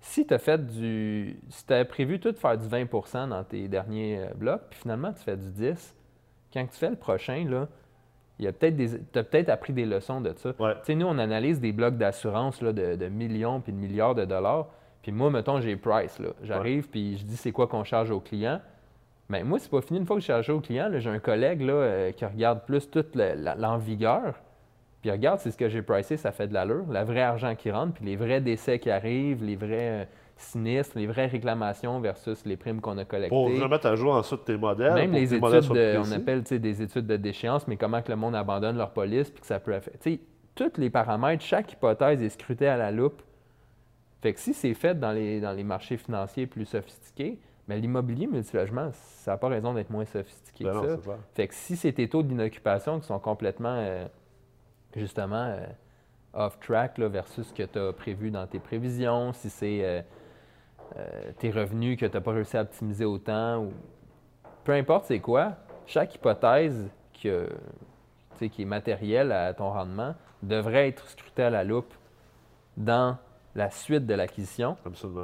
si 0.00 0.26
tu 0.26 0.34
as 0.34 0.38
fait 0.38 0.64
du. 0.64 1.38
Si 1.48 1.66
tu 1.66 1.84
prévu 1.86 2.20
tout 2.20 2.32
de 2.32 2.36
faire 2.36 2.56
du 2.56 2.66
20% 2.66 3.28
dans 3.28 3.44
tes 3.44 3.68
derniers 3.68 4.18
euh, 4.18 4.34
blocs, 4.34 4.62
puis 4.70 4.80
finalement 4.80 5.12
tu 5.12 5.22
fais 5.22 5.36
du 5.36 5.50
10, 5.50 5.94
quand 6.52 6.66
tu 6.66 6.78
fais 6.78 6.90
le 6.90 6.96
prochain, 6.96 7.44
là, 7.48 7.68
il 8.38 8.44
y 8.44 8.48
a 8.48 8.52
peut-être 8.52 8.76
des. 8.76 9.00
Tu 9.00 9.18
as 9.18 9.24
peut-être 9.24 9.48
appris 9.48 9.72
des 9.72 9.84
leçons 9.84 10.20
de 10.20 10.32
ça. 10.36 10.52
Ouais. 10.58 10.74
Tu 10.76 10.84
sais, 10.84 10.94
nous, 10.94 11.06
on 11.06 11.18
analyse 11.18 11.60
des 11.60 11.72
blocs 11.72 11.96
d'assurance 11.96 12.62
là, 12.62 12.72
de, 12.72 12.94
de 12.94 13.08
millions 13.08 13.60
puis 13.60 13.72
de 13.72 13.78
milliards 13.78 14.14
de 14.14 14.24
dollars. 14.24 14.68
Puis 15.02 15.12
moi, 15.12 15.30
mettons, 15.30 15.60
j'ai 15.60 15.76
Price. 15.76 16.18
là. 16.18 16.28
J'arrive 16.42 16.88
puis 16.88 17.16
je 17.18 17.24
dis 17.24 17.36
c'est 17.36 17.52
quoi 17.52 17.66
qu'on 17.66 17.84
charge 17.84 18.10
aux 18.10 18.20
clients. 18.20 18.60
Mais 19.28 19.44
moi, 19.44 19.58
c'est 19.58 19.70
pas 19.70 19.82
fini. 19.82 19.98
Une 19.98 20.06
fois 20.06 20.16
que 20.16 20.22
je 20.22 20.26
charge 20.26 20.48
aux 20.50 20.60
clients, 20.60 20.88
là, 20.88 20.98
j'ai 21.00 21.10
un 21.10 21.18
collègue 21.18 21.60
là, 21.60 21.72
euh, 21.72 22.12
qui 22.12 22.24
regarde 22.24 22.64
plus 22.64 22.90
toute 22.90 23.14
l'envigueur. 23.14 24.34
Puis 25.08 25.12
regarde, 25.16 25.40
c'est 25.40 25.50
ce 25.50 25.56
que 25.56 25.70
j'ai 25.70 25.80
pricé, 25.80 26.18
ça 26.18 26.32
fait 26.32 26.48
de 26.48 26.52
l'allure. 26.52 26.84
Le 26.86 27.02
vrai 27.02 27.22
argent 27.22 27.54
qui 27.54 27.70
rentre, 27.70 27.94
puis 27.94 28.04
les 28.04 28.14
vrais 28.14 28.42
décès 28.42 28.78
qui 28.78 28.90
arrivent, 28.90 29.42
les 29.42 29.56
vrais 29.56 30.02
euh, 30.02 30.04
sinistres, 30.36 30.98
les 30.98 31.06
vraies 31.06 31.28
réclamations 31.28 31.98
versus 31.98 32.44
les 32.44 32.58
primes 32.58 32.82
qu'on 32.82 32.98
a 32.98 33.06
collectées. 33.06 33.30
Pour 33.30 33.46
remettre 33.46 33.86
à 33.86 33.96
jour 33.96 34.12
ensuite 34.12 34.44
tes 34.44 34.58
modèles. 34.58 34.92
Même 34.92 35.12
les 35.12 35.32
études, 35.32 35.40
de- 35.72 35.96
on 35.98 36.12
appelle 36.12 36.42
des 36.42 36.82
études 36.82 37.06
de 37.06 37.16
déchéance, 37.16 37.66
mais 37.66 37.78
comment 37.78 38.02
que 38.02 38.10
le 38.10 38.16
monde 38.16 38.34
abandonne 38.34 38.76
leur 38.76 38.90
police, 38.90 39.30
puis 39.30 39.40
que 39.40 39.46
ça 39.46 39.58
peut 39.60 39.74
affecter. 39.74 40.20
Tous 40.54 40.72
les 40.76 40.90
paramètres, 40.90 41.42
chaque 41.42 41.72
hypothèse 41.72 42.22
est 42.22 42.28
scrutée 42.28 42.68
à 42.68 42.76
la 42.76 42.90
loupe. 42.90 43.22
Fait 44.20 44.34
que 44.34 44.40
si 44.40 44.52
c'est 44.52 44.74
fait 44.74 45.00
dans 45.00 45.12
les, 45.12 45.40
dans 45.40 45.52
les 45.52 45.64
marchés 45.64 45.96
financiers 45.96 46.46
plus 46.46 46.66
sophistiqués, 46.66 47.38
mais 47.66 47.78
l'immobilier 47.78 48.26
multilogement, 48.26 48.90
ça 48.92 49.30
n'a 49.30 49.36
pas 49.38 49.48
raison 49.48 49.72
d'être 49.72 49.88
moins 49.88 50.04
sophistiqué 50.04 50.64
Ben 50.64 50.72
que 50.72 50.76
non, 50.76 50.82
ça. 51.02 51.16
Fait 51.34 51.48
que 51.48 51.54
si 51.54 51.76
c'est 51.76 51.92
tes 51.92 52.08
taux 52.10 52.22
d'inoccupation 52.22 53.00
qui 53.00 53.06
sont 53.06 53.18
complètement, 53.18 53.74
euh, 53.78 54.04
justement, 54.96 55.46
euh, 55.46 55.66
off-track 56.34 56.98
versus 56.98 57.48
ce 57.48 57.52
que 57.52 57.62
tu 57.62 57.78
as 57.78 57.92
prévu 57.92 58.30
dans 58.30 58.46
tes 58.46 58.58
prévisions, 58.58 59.32
si 59.32 59.50
c'est 59.50 59.84
euh, 59.84 60.02
euh, 60.96 61.32
tes 61.38 61.50
revenus 61.50 61.98
que 61.98 62.06
tu 62.06 62.14
n'as 62.14 62.20
pas 62.20 62.32
réussi 62.32 62.56
à 62.56 62.62
optimiser 62.62 63.04
autant, 63.04 63.64
ou 63.64 63.72
peu 64.64 64.72
importe 64.72 65.06
c'est 65.06 65.20
quoi, 65.20 65.54
chaque 65.86 66.14
hypothèse 66.14 66.90
que, 67.22 67.48
qui 68.38 68.62
est 68.62 68.66
matérielle 68.66 69.32
à 69.32 69.52
ton 69.54 69.70
rendement 69.70 70.14
devrait 70.42 70.88
être 70.88 71.08
scrutée 71.08 71.42
à 71.42 71.50
la 71.50 71.64
loupe 71.64 71.92
dans 72.76 73.16
la 73.54 73.70
suite 73.70 74.06
de 74.06 74.14
l'acquisition 74.14 74.76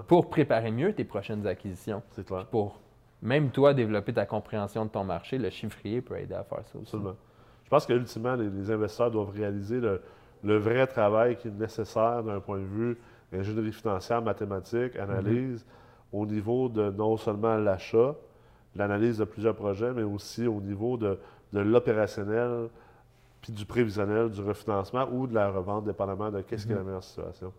pour 0.09 0.29
préparer 0.29 0.71
mieux 0.71 0.93
tes 0.93 1.05
prochaines 1.05 1.47
acquisitions. 1.47 2.03
C'est 2.11 2.27
clair. 2.27 2.47
Pour 2.47 2.81
même 3.23 3.51
toi 3.51 3.75
développer 3.75 4.13
ta 4.13 4.27
compréhension 4.27 4.85
de 4.85 4.91
ton 4.91 5.05
marché, 5.05 5.39
le 5.39 5.51
chiffrier 5.51 6.03
peut 6.03 6.19
aider 6.19 6.35
à 6.35 6.43
faire 6.43 6.67
ça 6.67 6.79
aussi. 6.79 6.97
Absolument. 6.97 7.17
Je 7.65 7.71
pense 7.71 7.87
que 7.87 7.93
ultimement, 7.93 8.35
les, 8.35 8.49
les 8.51 8.71
investisseurs 8.71 9.11
doivent 9.11 9.31
réaliser 9.35 9.81
le, 9.81 10.01
le 10.43 10.57
vrai 10.59 10.87
travail 10.87 11.37
qui 11.37 11.49
est 11.49 11.59
nécessaire 11.59 12.23
d'un 12.23 12.41
point 12.41 12.59
de 12.59 12.65
vue 12.65 12.99
ingénierie 13.33 13.73
financière, 13.73 14.23
mathématiques, 14.23 14.97
analyse, 14.97 15.65
au 16.13 16.27
niveau 16.27 16.69
de 16.69 16.91
non 16.91 17.17
seulement 17.17 17.57
l'achat, 17.57 18.15
l'analyse 18.77 19.19
de 19.19 19.25
plusieurs 19.25 19.55
projets, 19.55 19.93
mais 19.93 20.03
aussi 20.03 20.47
au 20.47 20.61
niveau 20.61 20.97
de, 20.97 21.19
de 21.53 21.61
l'opérationnel, 21.61 22.69
puis 23.43 23.53
du 23.53 23.65
prévisionnel, 23.67 24.31
du 24.31 24.41
refinancement 24.43 25.09
ou 25.13 25.27
de 25.27 25.35
la 25.35 25.51
revente, 25.51 25.85
dépendamment 25.85 26.31
de 26.31 26.41
qu'est-ce 26.43 26.67
qui 26.67 26.73
est 26.73 26.77
la 26.77 26.83
meilleure 26.83 27.03
situation. 27.03 27.53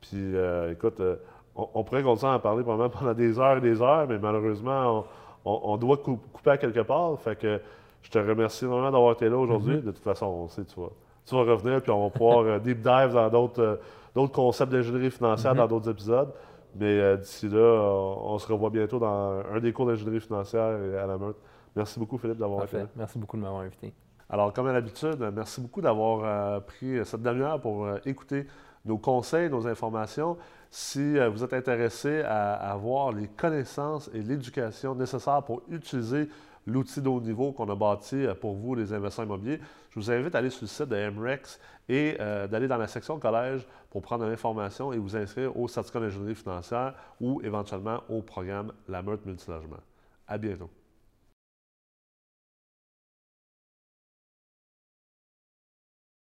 Puis, 0.00 0.34
euh, 0.34 0.72
écoute, 0.72 1.00
euh, 1.00 1.16
on, 1.54 1.68
on 1.74 1.84
pourrait 1.84 2.02
continuer 2.02 2.32
à 2.32 2.36
en 2.36 2.40
parler 2.40 2.64
pendant 2.64 3.14
des 3.14 3.38
heures 3.38 3.58
et 3.58 3.60
des 3.60 3.80
heures, 3.80 4.06
mais 4.08 4.18
malheureusement, 4.18 5.04
on, 5.44 5.50
on- 5.52 5.60
on 5.72 5.76
doit 5.76 5.96
coup- 5.98 6.20
couper 6.32 6.50
à 6.50 6.58
quelque 6.58 6.80
part. 6.80 7.18
Fait 7.20 7.36
que 7.36 7.60
je 8.06 8.10
te 8.12 8.18
remercie 8.18 8.64
vraiment 8.66 8.92
d'avoir 8.92 9.12
été 9.14 9.28
là 9.28 9.36
aujourd'hui. 9.36 9.76
De 9.82 9.90
toute 9.90 9.98
façon, 10.04 10.26
on 10.26 10.48
sait, 10.48 10.64
tu 10.64 10.78
vas, 10.80 10.90
tu 11.24 11.34
vas 11.34 11.42
revenir, 11.42 11.82
puis 11.82 11.90
on 11.90 12.04
va 12.04 12.10
pouvoir 12.10 12.38
euh, 12.44 12.58
deep 12.60 12.80
dive 12.80 13.12
dans 13.12 13.28
d'autres 13.28 13.80
euh, 14.14 14.28
concepts 14.28 14.70
d'ingénierie 14.70 15.10
financière 15.10 15.52
Mhm. 15.52 15.58
dans 15.58 15.66
d'autres 15.66 15.90
épisodes. 15.90 16.32
Mais 16.78 17.00
euh, 17.00 17.16
d'ici 17.16 17.48
là, 17.48 17.58
on, 17.82 18.34
on 18.34 18.38
se 18.38 18.46
revoit 18.52 18.70
bientôt 18.70 19.00
dans 19.00 19.40
un 19.52 19.58
des 19.58 19.72
cours 19.72 19.86
d'ingénierie 19.86 20.20
financière 20.20 20.78
à 21.02 21.06
la 21.06 21.18
meute. 21.18 21.36
Merci 21.74 21.98
beaucoup, 21.98 22.16
Philippe, 22.16 22.38
d'avoir 22.38 22.64
été 22.64 22.76
là. 22.78 22.86
Merci 22.94 23.18
beaucoup 23.18 23.36
de 23.36 23.42
m'avoir 23.42 23.62
invité. 23.62 23.92
Alors, 24.30 24.52
comme 24.52 24.68
à 24.68 24.72
l'habitude, 24.72 25.20
euh, 25.20 25.32
merci 25.34 25.60
beaucoup 25.60 25.80
d'avoir 25.80 26.20
euh, 26.22 26.60
pris 26.60 27.04
cette 27.04 27.22
demi-heure 27.22 27.60
pour 27.60 27.86
euh, 27.86 27.98
écouter 28.06 28.46
nos 28.84 28.98
conseils, 28.98 29.50
nos 29.50 29.66
informations. 29.66 30.36
Si 30.70 31.18
euh, 31.18 31.28
vous 31.28 31.42
êtes 31.42 31.52
intéressé 31.54 32.22
à, 32.22 32.54
à 32.54 32.72
avoir 32.72 33.10
les 33.10 33.26
connaissances 33.26 34.08
et 34.14 34.20
l'éducation 34.22 34.94
nécessaires 34.94 35.42
pour 35.42 35.62
utiliser 35.68 36.28
l'outil 36.66 37.00
de 37.00 37.08
haut 37.08 37.20
niveau 37.20 37.52
qu'on 37.52 37.68
a 37.68 37.74
bâti 37.74 38.16
euh, 38.16 38.34
pour 38.34 38.54
vous, 38.54 38.74
les 38.74 38.92
investisseurs 38.92 39.24
immobiliers, 39.24 39.60
je 39.90 40.00
vous 40.00 40.10
invite 40.10 40.34
à 40.34 40.38
aller 40.38 40.50
sur 40.50 40.62
le 40.62 40.68
site 40.68 40.88
de 40.88 41.10
MREX 41.10 41.60
et 41.88 42.16
euh, 42.20 42.46
d'aller 42.46 42.68
dans 42.68 42.76
la 42.76 42.88
section 42.88 43.18
collège 43.18 43.66
pour 43.90 44.02
prendre 44.02 44.26
l'information 44.26 44.92
et 44.92 44.98
vous 44.98 45.16
inscrire 45.16 45.56
au 45.56 45.68
certificat 45.68 46.00
d'ingénierie 46.00 46.34
financière 46.34 46.94
ou 47.20 47.40
éventuellement 47.42 48.02
au 48.08 48.22
programme 48.22 48.72
La 48.88 49.02
Meute 49.02 49.24
Multilogement. 49.24 49.80
À 50.26 50.38
bientôt. 50.38 50.70